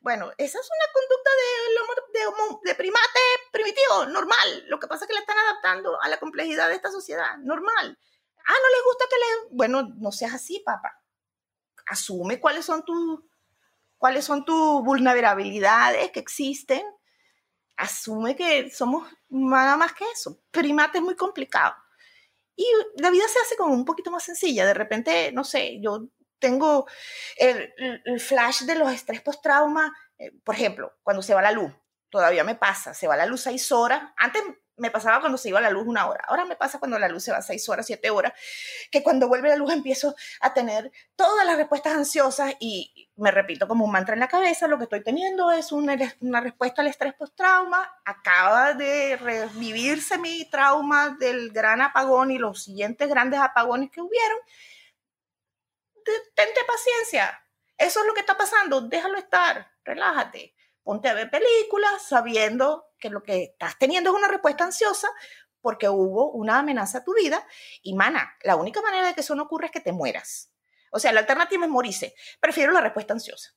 [0.00, 3.20] Bueno, esa es una conducta de, de, de primate
[3.52, 4.64] primitivo, normal.
[4.68, 7.98] Lo que pasa es que le están adaptando a la complejidad de esta sociedad, normal.
[8.46, 9.56] Ah, no les gusta que le...
[9.56, 11.02] Bueno, no seas así, papá.
[11.86, 13.20] Asume cuáles son tus
[13.98, 16.82] cuáles son tus vulnerabilidades que existen,
[17.76, 20.40] asume que somos nada más que eso.
[20.50, 21.74] Primate muy complicado.
[22.54, 22.64] Y
[22.96, 24.64] la vida se hace como un poquito más sencilla.
[24.66, 26.08] De repente, no sé, yo
[26.38, 26.86] tengo
[27.36, 27.72] el,
[28.20, 31.72] flash de los estrés post-trauma, eh, por ejemplo, cuando se va la luz.
[32.10, 34.02] Todavía me pasa, se va la luz seis horas.
[34.16, 34.42] Antes
[34.78, 36.24] me pasaba cuando se iba la luz una hora.
[36.28, 38.32] Ahora me pasa cuando la luz se va seis horas, siete horas,
[38.90, 43.68] que cuando vuelve la luz empiezo a tener todas las respuestas ansiosas y me repito
[43.68, 46.88] como un mantra en la cabeza, lo que estoy teniendo es una, una respuesta al
[46.88, 47.90] estrés post-trauma.
[48.04, 54.38] Acaba de revivirse mi trauma del gran apagón y los siguientes grandes apagones que hubieron.
[56.34, 57.44] Tente paciencia.
[57.76, 58.82] Eso es lo que está pasando.
[58.82, 59.70] Déjalo estar.
[59.84, 60.54] Relájate
[60.88, 65.06] ponte a ver películas sabiendo que lo que estás teniendo es una respuesta ansiosa,
[65.60, 67.46] porque hubo una amenaza a tu vida
[67.82, 70.50] y, mana, la única manera de que eso no ocurra es que te mueras.
[70.90, 72.14] O sea, la alternativa es morirse.
[72.40, 73.54] Prefiero la respuesta ansiosa.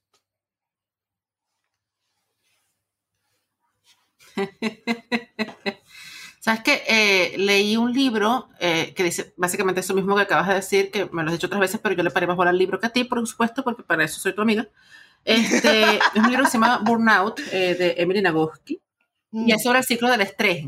[6.41, 10.55] Sabes que eh, leí un libro eh, que dice básicamente eso mismo que acabas de
[10.55, 12.57] decir, que me lo has dicho otras veces, pero yo le paré más bola al
[12.57, 14.67] libro que a ti, por supuesto, porque para eso soy tu amiga.
[15.23, 18.81] Este, es un libro que se llama Burnout eh, de Emily Nagoski
[19.31, 19.59] y es mm.
[19.59, 20.65] sobre el ciclo del estrés.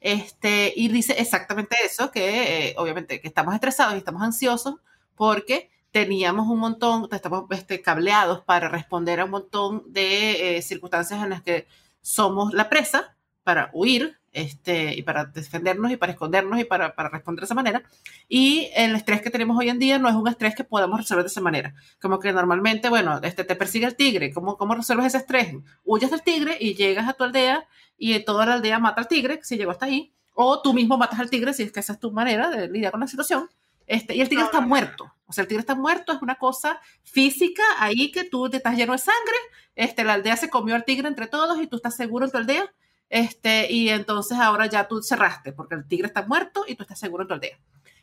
[0.00, 4.80] Este, y dice exactamente eso, que obviamente que estamos estresados y estamos ansiosos
[5.14, 11.30] porque teníamos un montón, estamos este, cableados para responder a un montón de circunstancias en
[11.30, 11.68] las que
[12.00, 13.14] somos la presa
[13.44, 17.54] para huir este, y para defendernos y para escondernos y para, para, responder de esa
[17.54, 17.82] manera.
[18.28, 21.24] Y el estrés que tenemos hoy en día no es un estrés que podamos resolver
[21.24, 21.74] de esa manera.
[22.00, 24.32] Como que normalmente, bueno, este, te persigue el tigre.
[24.32, 25.54] ¿Cómo, ¿Cómo resuelves ese estrés?
[25.84, 27.66] Huyes del tigre y llegas a tu aldea
[27.98, 30.14] y toda la aldea mata al tigre, si llegó hasta ahí.
[30.34, 32.92] O tú mismo matas al tigre, si es que esa es tu manera de lidiar
[32.92, 33.50] con la situación.
[33.86, 35.12] Este, y el tigre está muerto.
[35.26, 38.76] O sea, el tigre está muerto, es una cosa física ahí que tú te estás
[38.76, 39.36] lleno de sangre.
[39.74, 42.38] Este, la aldea se comió al tigre entre todos y tú estás seguro en tu
[42.38, 42.72] aldea
[43.12, 46.98] este, y entonces ahora ya tú cerraste porque el tigre está muerto y tú estás
[46.98, 47.58] seguro en tu aldea.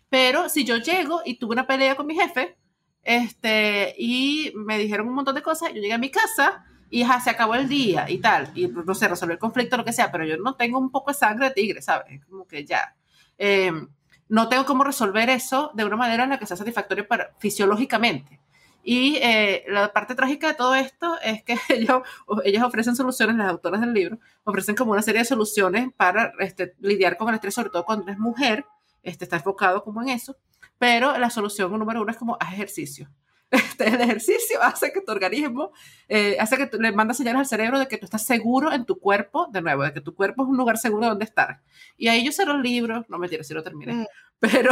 [0.08, 2.56] Pero si yo llego y tuve una pelea con mi jefe,
[3.02, 7.20] este, y me dijeron un montón de cosas, yo llegué a mi casa y ya
[7.20, 10.12] se acabó el día y tal, y no sé, resolver el conflicto, lo que sea,
[10.12, 12.24] pero yo no tengo un poco de sangre de tigre, ¿sabes?
[12.26, 12.96] Como que ya.
[13.40, 13.88] Em,
[14.28, 18.40] no tengo cómo resolver eso de una manera en la que sea satisfactorio para, fisiológicamente.
[18.84, 22.02] Y eh, la parte trágica de todo esto es que ellos,
[22.44, 26.76] ellos ofrecen soluciones, las autoras del libro, ofrecen como una serie de soluciones para este,
[26.80, 28.66] lidiar con el estrés, sobre todo cuando eres mujer,
[29.04, 30.38] este, está enfocado como en eso,
[30.78, 33.10] pero la solución número uno es como haz ejercicio.
[33.52, 35.72] Este, el ejercicio hace que tu organismo,
[36.08, 39.00] eh, hace que le manda señales al cerebro de que tú estás seguro en tu
[39.00, 41.60] cuerpo, de nuevo, de que tu cuerpo es un lugar seguro donde estar.
[41.98, 44.06] Y ahí yo sé los libros, no me quiero si lo terminé, mm.
[44.40, 44.72] pero,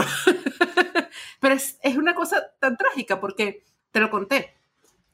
[1.39, 3.63] pero es, es una cosa tan trágica porque
[3.97, 4.53] te lo conté,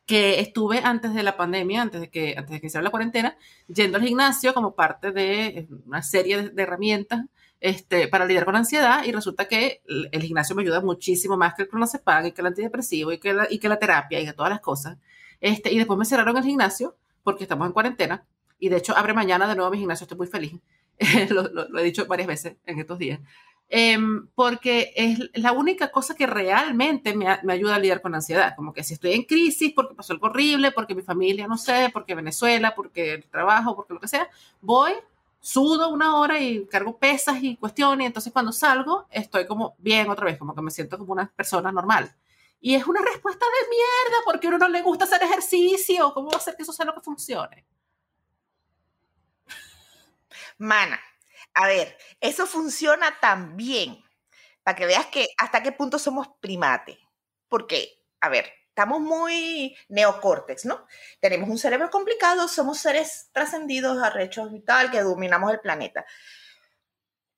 [0.05, 3.37] que estuve antes de la pandemia, antes de que, antes de que se la cuarentena,
[3.67, 7.21] yendo al gimnasio como parte de eh, una serie de, herramientas
[7.61, 11.61] este, para lidiar con ansiedad y resulta que el, gimnasio me ayuda muchísimo más que
[11.61, 14.33] el clonazepam y que el antidepresivo y que la, y que la terapia y que
[14.33, 14.97] todas las cosas.
[15.39, 18.25] Este, y después me cerraron el gimnasio porque estamos en cuarentena
[18.59, 20.59] y de hecho abre mañana de nuevo mi gimnasio, estoy muy feliz.
[21.29, 23.21] lo, lo, he dicho varias veces en estos días.
[23.75, 28.55] Em, porque es la única cosa que realmente me, me, ayuda a lidiar con ansiedad.
[28.55, 31.89] Como que si estoy en crisis, porque pasó algo horrible, porque mi familia, no sé,
[31.91, 34.29] porque Venezuela, porque el trabajo, porque lo que sea,
[34.61, 34.91] voy,
[35.39, 40.07] sudo una hora y cargo pesas y cuestiones, y entonces cuando salgo estoy como bien
[40.11, 42.13] otra vez, como que me siento como una persona normal.
[42.61, 46.13] Y es una respuesta de mierda, porque a uno no le gusta hacer ejercicio.
[46.13, 47.65] ¿Cómo va a hacer que eso sea lo que funcione?
[50.59, 50.99] Mana,
[51.53, 54.03] a ver, eso funciona también,
[54.63, 56.97] para que veas que hasta qué punto somos primates.
[57.47, 60.87] Porque, a ver, estamos muy neocórtex, ¿no?
[61.19, 66.05] Tenemos un cerebro complicado, somos seres trascendidos, arrechos y tal, que dominamos el planeta.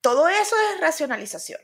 [0.00, 1.60] Todo eso es racionalización.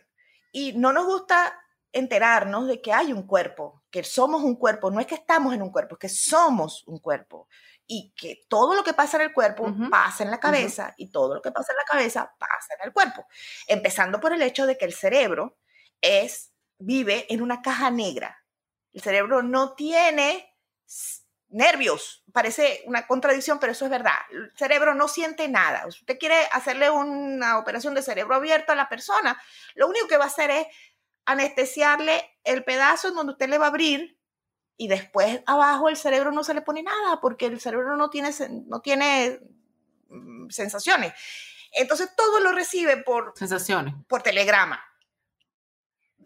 [0.51, 1.59] Y no nos gusta
[1.93, 5.63] enterarnos de que hay un cuerpo, que somos un cuerpo, no es que estamos en
[5.63, 7.49] un cuerpo, es que somos un cuerpo
[7.87, 11.35] y que todo lo que pasa en el cuerpo pasa en la cabeza y todo
[11.35, 13.27] lo que pasa en la cabeza pasa en el cuerpo.
[13.67, 15.59] Empezando por el hecho de que el cerebro
[16.01, 18.45] es, vive en una caja negra.
[18.93, 20.55] El cerebro no tiene
[21.49, 22.25] nervios.
[22.33, 24.17] Parece una contradicción, pero eso es verdad.
[24.31, 25.87] El cerebro no siente nada.
[25.87, 29.41] Usted quiere hacerle una operación de cerebro abierto a la persona,
[29.75, 30.67] lo único que va a hacer es
[31.25, 34.19] anestesiarle el pedazo en donde usted le va a abrir
[34.83, 38.33] y después abajo el cerebro no se le pone nada porque el cerebro no tiene,
[38.67, 39.39] no tiene
[40.09, 41.13] mm, sensaciones.
[41.71, 43.33] Entonces todo lo recibe por...
[43.37, 43.95] Sensaciones.
[44.09, 44.85] Por telegrama.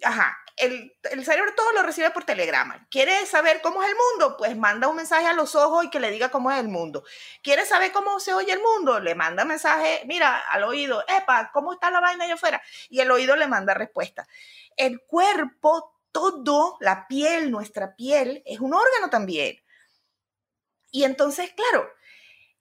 [0.03, 0.39] Ajá.
[0.57, 2.89] El, el, cerebro todo lo recibe por telegrama.
[2.91, 4.39] ¿Quiere saber cómo es el mundo?
[4.39, 7.05] Pues manda un mensaje a los ojos y que le diga cómo es el mundo.
[7.43, 9.01] ¿Quiere saber cómo se oye el mundo?
[9.01, 12.63] Le manda un mensaje, mira, al oído, epa, ¿cómo está la vaina allá afuera?
[12.89, 14.27] Y el oído le manda respuesta.
[14.79, 19.59] El cuerpo todo, la piel, nuestra piel, es un órgano también.
[20.91, 21.91] Y entonces, claro,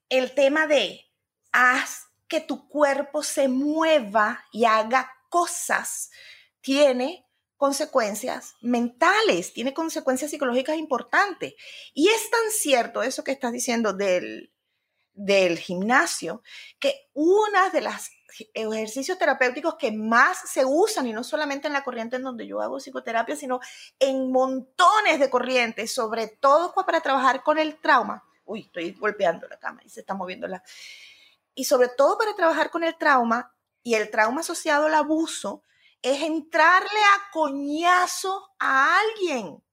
[0.10, 1.06] el tema de
[1.54, 6.12] haz que tu cuerpo se mueva y haga cosas
[6.60, 7.26] tiene
[7.56, 11.54] consecuencias mentales, tiene consecuencias psicológicas importantes.
[11.94, 14.52] Y es tan cierto eso que estás diciendo del,
[15.14, 16.44] del gimnasio,
[16.78, 18.10] que una de las
[18.54, 22.62] ejercicios terapéuticos que más se usan, y no solamente en la corriente en donde yo
[22.62, 23.60] hago psicoterapia, sino
[24.00, 28.24] en montones de corrientes, sobre todo para trabajar con el trauma.
[28.46, 30.64] Uy, estoy golpeando la cama y se está moviendo la...
[31.54, 33.52] Y sobre todo para trabajar con el trauma,
[33.88, 35.62] Y el trauma asociado al abuso
[36.02, 39.64] es entrarle a coñazo a alguien.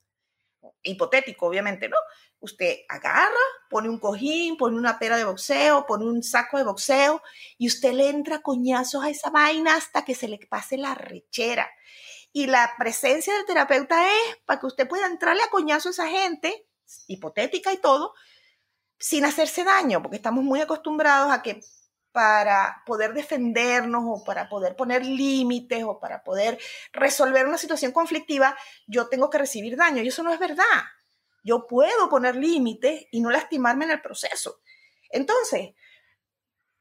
[0.83, 1.97] Hipotético, obviamente, ¿no?
[2.41, 3.31] Usted agarra,
[3.71, 7.23] pone un cojín, pone una pera de boxeo, pone un saco de boxeo
[7.59, 11.71] y usted le entra coñazos a esa vaina hasta que se le pase la rechera.
[12.33, 16.09] Y la presencia del terapeuta es para que usted pueda entrarle a coñazo a esa
[16.09, 16.67] gente,
[17.07, 18.15] hipotética y todo,
[18.99, 21.61] sin hacerse daño, porque estamos muy acostumbrados a que
[22.13, 26.59] para poder defendernos o para poder poner límites o para poder
[26.93, 28.57] resolver una situación conflictiva,
[28.87, 30.03] yo tengo que recibir daño.
[30.03, 30.83] Y eso no es verdad.
[31.43, 34.61] Yo puedo poner límites y no lastimarme en el proceso.
[35.11, 35.71] Entonces,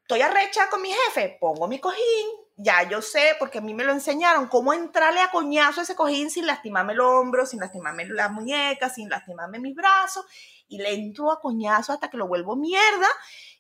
[0.02, 2.28] estoy arrecha con mi jefe, pongo mi cojín,
[2.58, 5.96] ya yo sé, porque a mí me lo enseñaron, cómo entrarle a coñazo a ese
[5.96, 10.26] cojín sin lastimarme el hombro, sin lastimarme las muñecas, sin lastimarme mis brazos,
[10.68, 13.08] y le entro a coñazo hasta que lo vuelvo mierda,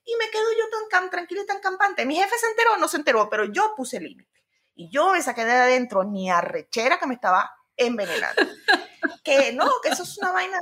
[0.03, 2.05] y me quedo yo tan tranquila y tan campante.
[2.05, 4.43] Mi jefe se enteró, no se enteró, pero yo puse límite.
[4.73, 8.41] Y yo me saqué de adentro ni arrechera que me estaba envenenando.
[9.23, 10.57] que no, que eso es una vaina,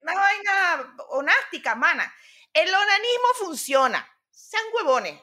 [0.00, 2.12] una vaina onástica, mana.
[2.52, 4.06] El onanismo funciona.
[4.30, 5.20] Sean huevones.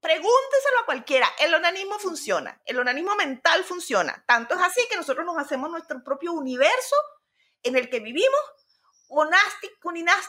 [0.00, 1.28] Pregúnteselo a cualquiera.
[1.38, 2.60] El onanismo funciona.
[2.64, 4.24] El onanismo mental funciona.
[4.26, 6.96] Tanto es así que nosotros nos hacemos nuestro propio universo
[7.62, 8.40] en el que vivimos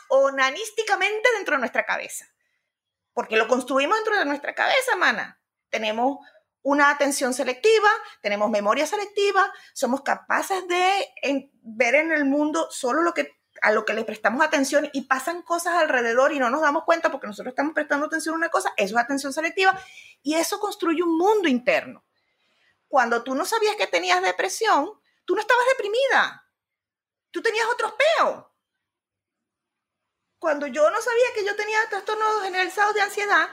[0.09, 2.25] onanísticamente dentro de nuestra cabeza.
[3.13, 5.39] Porque lo construimos dentro de nuestra cabeza, mana.
[5.69, 6.19] Tenemos
[6.61, 7.89] una atención selectiva,
[8.21, 11.13] tenemos memoria selectiva, somos capaces de
[11.61, 15.41] ver en el mundo solo lo que a lo que le prestamos atención y pasan
[15.41, 18.73] cosas alrededor y no nos damos cuenta porque nosotros estamos prestando atención a una cosa,
[18.75, 19.79] eso es atención selectiva
[20.21, 22.03] y eso construye un mundo interno.
[22.87, 24.89] Cuando tú no sabías que tenías depresión,
[25.23, 26.45] tú no estabas deprimida,
[27.31, 28.45] tú tenías otros peos.
[30.43, 33.47] Cuando yo no sabía que yo tenía trastornos generalizados de ansiedad,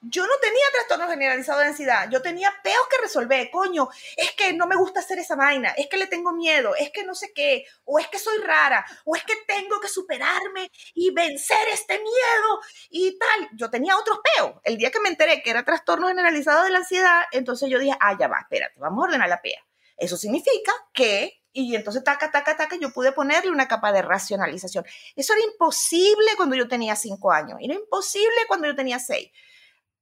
[0.00, 4.52] yo no tenía trastorno generalizado de ansiedad, yo tenía peos que resolver, coño, es que
[4.52, 7.32] no me gusta hacer esa vaina, es que le tengo miedo, es que no sé
[7.34, 11.98] qué, o es que soy rara, o es que tengo que superarme y vencer este
[11.98, 12.60] miedo
[12.90, 13.48] y tal.
[13.54, 14.52] Yo tenía otros peos.
[14.62, 17.96] El día que me enteré que era trastorno generalizado de la ansiedad, entonces yo dije,
[17.98, 19.66] ah, ya va, espérate, vamos a ordenar la pea.
[19.96, 24.84] Eso significa que y entonces taca, taca, taca, yo pude ponerle una capa de racionalización.
[25.14, 29.30] Eso era imposible cuando yo tenía cinco años, era imposible cuando yo tenía seis.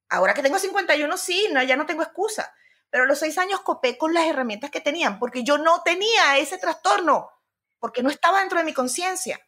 [0.08, 2.54] Ahora que tengo 51, sí, no, ya no tengo excusa.
[2.88, 6.56] Pero los seis años copé con las herramientas que tenían, porque yo no tenía ese
[6.56, 7.30] trastorno,
[7.78, 9.38] porque no estaba dentro de mi conciencia.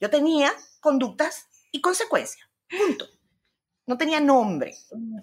[0.00, 2.48] Yo tenía conductas y consecuencias.
[2.68, 3.06] Punto.
[3.86, 4.74] No tenía nombre.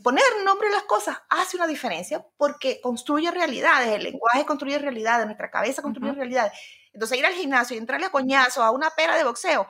[0.04, 3.90] Poner nombre a las cosas hace una diferencia porque construye realidades.
[3.90, 6.54] El lenguaje construye realidades, nuestra cabeza construye realidades.
[6.94, 9.68] Entonces, ir al gimnasio y entrarle a coñazo a una pera de boxeo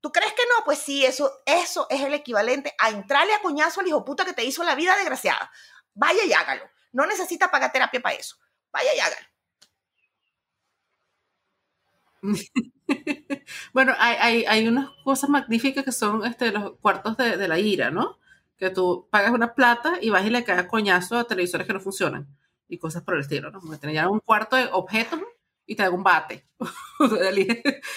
[0.00, 0.64] ¿Tú crees que no?
[0.64, 4.32] Pues sí, eso, eso es el equivalente a entrarle a coñazo al hijo puta que
[4.32, 5.50] te hizo la vida desgraciada.
[5.94, 6.64] Vaya y hágalo.
[6.92, 8.36] No necesita pagar terapia para eso.
[8.72, 9.26] Vaya y hágalo.
[13.72, 18.18] bueno, hay, hay, unas cosas magníficas que son este, los cuartos de, la ira, ¿no?
[18.56, 21.80] Que tú pagas una plata y vas y le caes coñazo a televisores que no
[21.80, 22.28] funcionan
[22.68, 23.60] y cosas por el estilo, ¿no?
[23.60, 25.20] Porque tener un cuarto de objetos
[25.66, 26.46] y te hago un bate.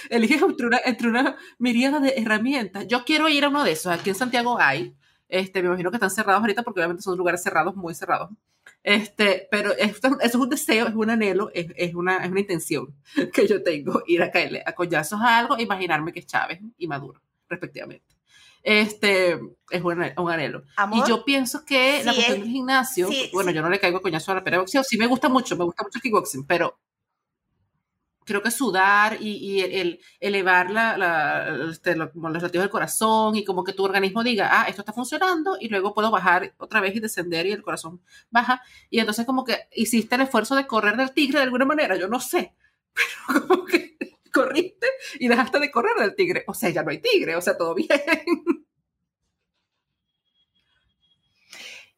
[0.09, 2.87] elige, entre, una, entre una miríada de herramientas.
[2.87, 3.91] Yo quiero ir a uno de esos.
[3.91, 4.95] Aquí en Santiago hay.
[5.33, 8.29] Este, me imagino que están cerrados ahorita porque obviamente son lugares cerrados, muy cerrados.
[8.83, 12.39] Este, pero esto, eso es un deseo, es un anhelo, es, es, una, es una
[12.39, 12.93] intención
[13.33, 16.59] que yo tengo, ir a caerle a collazos a algo e imaginarme que es Chávez
[16.77, 17.19] y Maduro,
[17.49, 18.05] respectivamente.
[18.61, 19.39] Este,
[19.71, 20.65] es un, un anhelo.
[20.91, 24.33] y yo pienso que la cuestión del gimnasio, bueno, yo no le caigo a coñazo
[24.33, 26.77] a la pera boxeo, sí me gusta mucho, me gusta mucho el kickboxing, pero
[28.25, 33.73] creo que sudar y, el, elevar la, este, los latidos del corazón y como que
[33.73, 37.45] tu organismo diga, ah, esto está funcionando y luego puedo bajar otra vez y descender
[37.45, 38.61] y el corazón baja.
[38.89, 42.07] Y entonces como que hiciste el esfuerzo de correr del tigre de alguna manera, yo
[42.07, 42.53] no sé,
[42.93, 43.97] pero como que
[44.33, 44.87] corriste
[45.19, 46.43] y dejaste de correr del tigre.
[46.47, 47.87] O sea, ya no hay tigre, o sea, todo bien.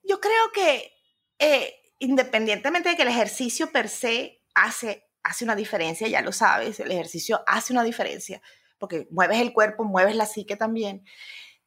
[0.03, 0.93] Yo creo que
[1.39, 6.79] eh, independientemente de que el ejercicio per se hace hace una diferencia, ya lo sabes,
[6.79, 8.41] el ejercicio hace una diferencia,
[8.77, 11.03] porque mueves el cuerpo, mueves la psique también.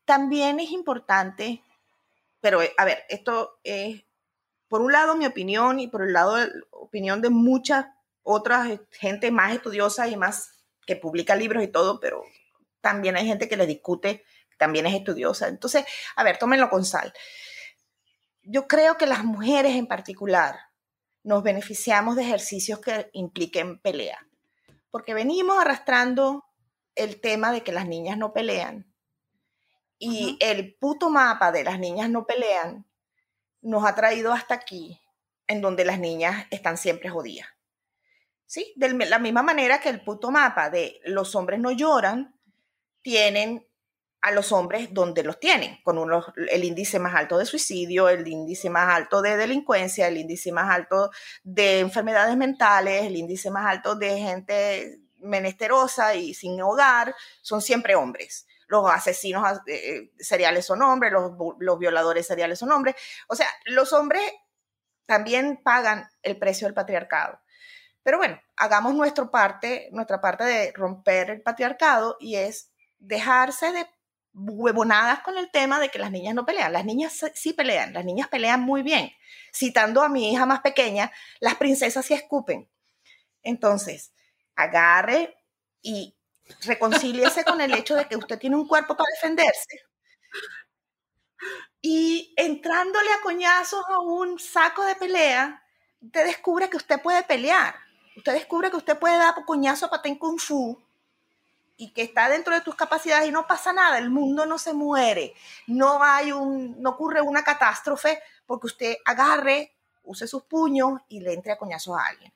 [0.04, 1.60] También es importante,
[2.40, 4.04] pero eh, a ver, esto es,
[4.68, 7.86] por un lado mi opinión y por el lado la opinión de muchas
[8.22, 12.22] otras eh, gente más estudiosa y más que publica libros y todo, pero
[12.80, 14.24] también hay gente que le discute,
[14.56, 15.48] también es estudiosa.
[15.48, 15.84] Entonces,
[16.14, 17.12] a ver, tómenlo con sal.
[18.42, 20.67] Yo creo que las mujeres en particular
[21.22, 24.18] nos beneficiamos de ejercicios que impliquen pelea.
[24.90, 26.44] Porque venimos arrastrando
[26.94, 28.92] el tema de que las niñas no pelean.
[29.98, 32.86] Y el puto mapa de las niñas no pelean
[33.60, 35.00] nos ha traído hasta aquí,
[35.46, 37.48] en donde las niñas están siempre jodidas.
[38.46, 38.72] ¿Sí?
[38.76, 42.38] De la misma manera que el puto mapa de los hombres no lloran,
[43.02, 43.67] tienen
[44.20, 45.98] a los hombres donde los tienen, con
[46.50, 50.70] el índice más alto de suicidio, el índice más alto de delincuencia, el índice más
[50.74, 51.10] alto
[51.44, 57.94] de enfermedades mentales, el índice más alto de gente menesterosa y sin hogar, son siempre
[57.94, 58.46] hombres.
[58.66, 62.96] Los asesinos eh, seriales son hombres, los, los violadores seriales son hombres.
[63.28, 64.22] O sea, los hombres
[65.06, 67.40] también pagan el precio del patriarcado.
[68.02, 73.86] Pero bueno, hagamos nuestra parte, nuestra parte de romper el patriarcado y es dejarse de
[74.38, 76.72] huevonadas con el tema de que las niñas no pelean.
[76.72, 79.12] Las niñas sí pelean, las niñas pelean muy bien.
[79.52, 82.68] Citando a mi hija más pequeña, las princesas sí escupen.
[83.42, 84.12] Entonces,
[84.56, 85.36] agarre
[85.82, 86.14] y
[86.64, 89.82] reconcíliese con el hecho de que usted tiene un cuerpo para defenderse.
[91.80, 95.62] Y entrándole a coñazos a un saco de pelea,
[96.00, 97.74] usted descubre que usted puede pelear.
[98.16, 100.76] Usted descubre que usted puede dar coñazo a patén kung fu
[101.80, 104.74] y que está dentro de tus capacidades y no pasa nada, el mundo no se
[104.74, 105.32] muere,
[105.68, 111.32] no hay un, no ocurre una catástrofe porque usted agarre, use sus puños y le
[111.32, 112.34] entre a coñazos a alguien.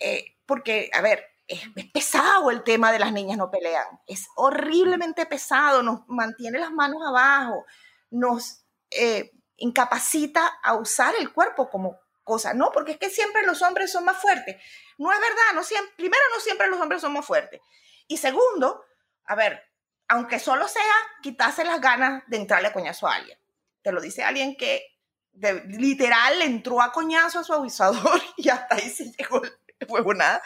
[0.00, 1.60] Eh, porque, a ver, es,
[1.92, 7.02] pesado el tema de las niñas no pelean, es horriblemente pesado, nos mantiene las manos
[7.06, 7.66] abajo,
[8.10, 13.60] nos eh, incapacita a usar el cuerpo como cosa, no, porque es que siempre los
[13.60, 14.56] hombres son más fuertes.
[14.96, 17.60] No es verdad, no siempre, primero no siempre los hombres son más fuertes.
[18.08, 18.84] Y segundo,
[19.24, 19.62] a ver,
[20.08, 20.82] aunque solo sea
[21.22, 23.38] quitarse las ganas de entrarle a coñazo a alguien.
[23.82, 24.84] Te lo dice alguien que
[25.32, 30.42] de, literal entró a coñazo a su avisador y hasta ahí se llegó el nada.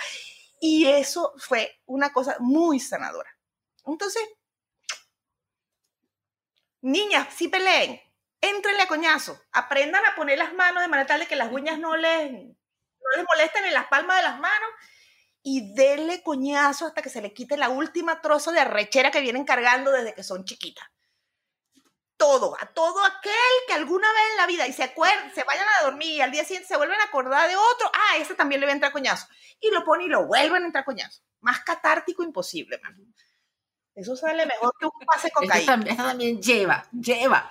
[0.61, 3.31] Y eso fue una cosa muy sanadora.
[3.87, 4.23] Entonces,
[6.83, 8.01] niñas, sí peleen,
[8.41, 11.79] entrenle a coñazo, aprendan a poner las manos de manera tal de que las uñas
[11.79, 14.71] no les, no les molesten en las palmas de las manos
[15.43, 19.45] y dele coñazo hasta que se le quite la última trozo de arrechera que vienen
[19.45, 20.86] cargando desde que son chiquitas.
[22.16, 23.32] Todo, a todo aquel
[23.66, 26.30] que alguna vez en la vida y se acuerden, se vayan a dormir y al
[26.30, 28.93] día siguiente se vuelven a acordar de otro, ah, ese también le va a entrar
[28.93, 29.26] coñazo.
[29.59, 31.22] Y lo pone y lo vuelven a entrar coñazo.
[31.41, 32.95] Más catártico imposible, man.
[33.95, 35.82] Eso sale mejor que un pase cocaína.
[35.86, 37.51] Eso también lleva, lleva.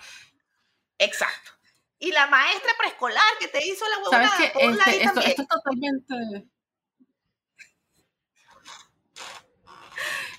[0.99, 1.51] Exacto.
[1.97, 5.47] Y la maestra preescolar que te hizo la huevonada, ¿Sabes que este, esto, esto es
[5.47, 6.47] totalmente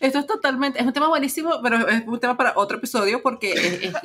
[0.00, 3.52] Esto es totalmente, es un tema buenísimo, pero es un tema para otro episodio porque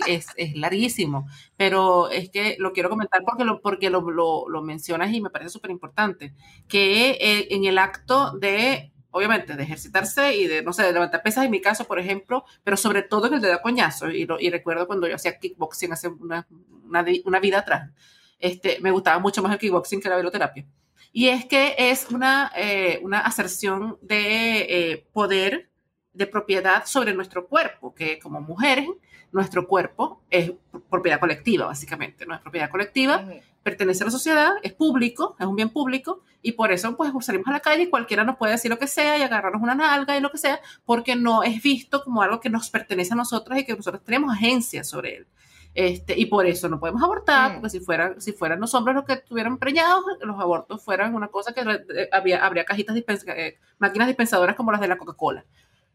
[0.08, 1.26] es, es, larguísimo.
[1.56, 5.52] Pero es que lo quiero comentar porque lo, porque lo, lo, mencionas y me parece
[5.52, 6.34] súper importante.
[6.68, 11.24] Que eh, en el acto de obviamente, de ejercitarse y de, no sé, de levantar
[11.24, 14.12] pesas en mi caso, por ejemplo, pero sobre todo en el de dar coñazo.
[14.12, 16.46] Y, y recuerdo cuando yo hacía kickboxing hace una,
[16.84, 17.92] una, una, vida atrás,
[18.40, 20.66] este, me gustaba mucho más el kickboxing que la veloterapia.
[21.14, 25.70] Y es que es una, eh, una aserción de eh, poder
[26.16, 28.88] de propiedad sobre nuestro cuerpo, que como mujeres,
[29.32, 30.52] nuestro cuerpo es
[30.90, 33.26] propiedad colectiva, básicamente, no es propiedad colectiva,
[33.64, 37.48] pertenece a la sociedad, es público, es un bien público, y por eso pues salimos
[37.48, 40.16] a la calle y cualquiera nos puede decir lo que sea y agarrarnos una nalga
[40.16, 43.58] y lo que sea, porque no es visto como algo que nos pertenece a nosotros
[43.58, 45.28] y que nosotros tenemos agencia sobre él.
[45.76, 47.54] Este, y por eso no podemos abortar, mm.
[47.56, 51.28] porque si fueran, si fueran los hombres los que estuvieran preñados, los abortos fueran una
[51.28, 55.44] cosa que eh, había, habría cajitas, eh, máquinas dispensadoras como las de la Coca-Cola.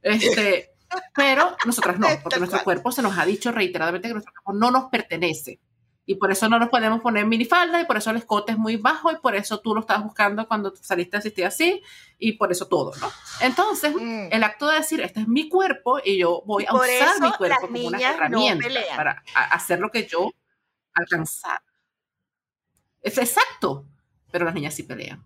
[0.03, 0.71] Este,
[1.15, 4.71] pero nosotras no, porque nuestro cuerpo se nos ha dicho reiteradamente que nuestro cuerpo no
[4.71, 5.61] nos pertenece.
[6.07, 8.77] Y por eso no nos podemos poner minifalda y por eso el escote es muy
[8.77, 11.83] bajo y por eso tú lo estabas buscando cuando saliste a asistir así
[12.19, 13.09] y por eso todo, ¿no?
[13.41, 14.29] Entonces, mm.
[14.33, 17.69] el acto de decir, este es mi cuerpo y yo voy a usar mi cuerpo
[17.69, 19.23] como una herramienta para
[19.53, 20.33] hacer lo que yo
[20.95, 21.63] alcanzar.
[23.03, 23.87] Es exacto,
[24.33, 25.25] pero las niñas sí pelean.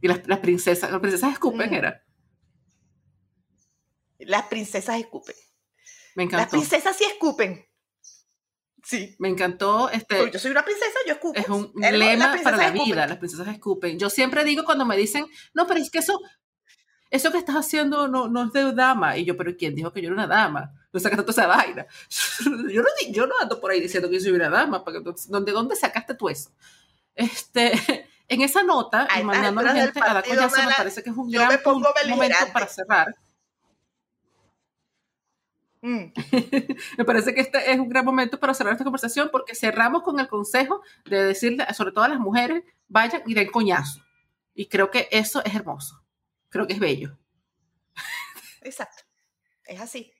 [0.00, 1.74] Y las, princesas, las princesas escupen, mm.
[1.74, 2.04] era.
[4.26, 5.34] Las princesas escupen.
[6.14, 6.42] Me encantó.
[6.42, 7.66] Las princesas sí escupen.
[8.82, 9.14] Sí.
[9.18, 9.90] Me encantó.
[9.90, 11.38] Este, yo soy una princesa, yo escupo.
[11.38, 13.98] Es un lema para la vida, las princesas escupen.
[13.98, 16.20] Yo siempre digo cuando me dicen, no, pero es que eso,
[17.10, 19.16] eso que estás haciendo no, no es de dama.
[19.16, 20.72] Y yo, pero ¿quién dijo que yo era una dama?
[20.92, 21.86] No sacaste toda esa vaina.
[22.72, 24.82] Yo no, yo no ando por ahí diciendo que yo soy una dama.
[24.84, 26.50] ¿De dónde sacaste tú eso?
[27.14, 27.72] Este,
[28.28, 31.16] en esa nota, y mandando a la gente a la coñazo, me parece que es
[31.16, 31.60] un gran
[32.08, 33.14] momento para cerrar
[35.82, 36.12] Mm.
[36.98, 40.20] Me parece que este es un gran momento para cerrar esta conversación porque cerramos con
[40.20, 44.04] el consejo de decirle, sobre todo a las mujeres, vayan y den coñazo.
[44.54, 46.04] Y creo que eso es hermoso.
[46.48, 47.16] Creo que es bello.
[48.62, 49.04] Exacto.
[49.64, 50.12] Es así.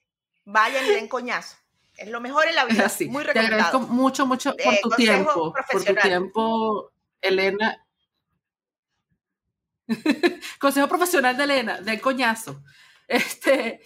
[0.45, 1.57] Vayan y den coñazo.
[1.97, 2.85] Es lo mejor en la vida.
[2.85, 3.07] Así.
[3.07, 5.53] Muy Te agradezco mucho, mucho por tu tiempo.
[5.53, 7.85] Por tu tiempo, Elena.
[10.59, 12.63] Consejo profesional de Elena, del coñazo.
[13.07, 13.81] Este,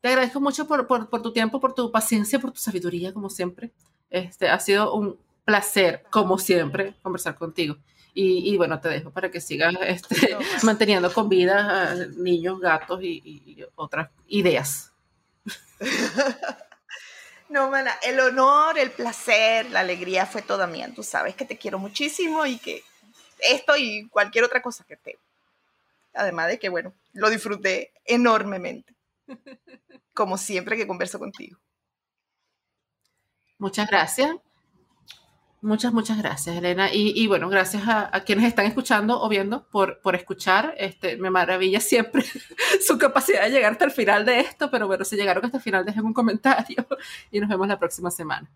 [0.00, 3.70] te agradezco mucho por, por, tu tiempo, por tu paciencia, por tu sabiduría, como siempre.
[4.10, 7.76] Este, ha sido un placer, como siempre, conversar contigo.
[8.12, 13.22] Y, bueno, te dejo para que sigas este, manteniendo con vida a niños, gatos y,
[13.24, 14.92] y otras ideas.
[17.50, 20.88] No, mana, el honor, el placer, la alegría fue toda mía.
[20.94, 22.84] Tú sabes que te quiero muchísimo y que
[23.40, 25.18] esto y cualquier otra cosa que te.
[26.14, 28.94] Además de que, bueno, lo disfruté enormemente.
[30.14, 31.58] Como siempre que converso contigo.
[33.58, 34.36] Muchas gracias.
[35.62, 36.88] Muchas, muchas gracias, Elena.
[36.90, 40.74] Y, bueno, gracias a, quienes están escuchando o viendo por, por escuchar.
[40.78, 42.24] Este, me maravilla siempre
[42.86, 45.62] su capacidad de llegar hasta el final de esto, pero bueno, si llegaron hasta el
[45.62, 46.86] final, dejen un comentario
[47.30, 48.50] y nos vemos la próxima semana.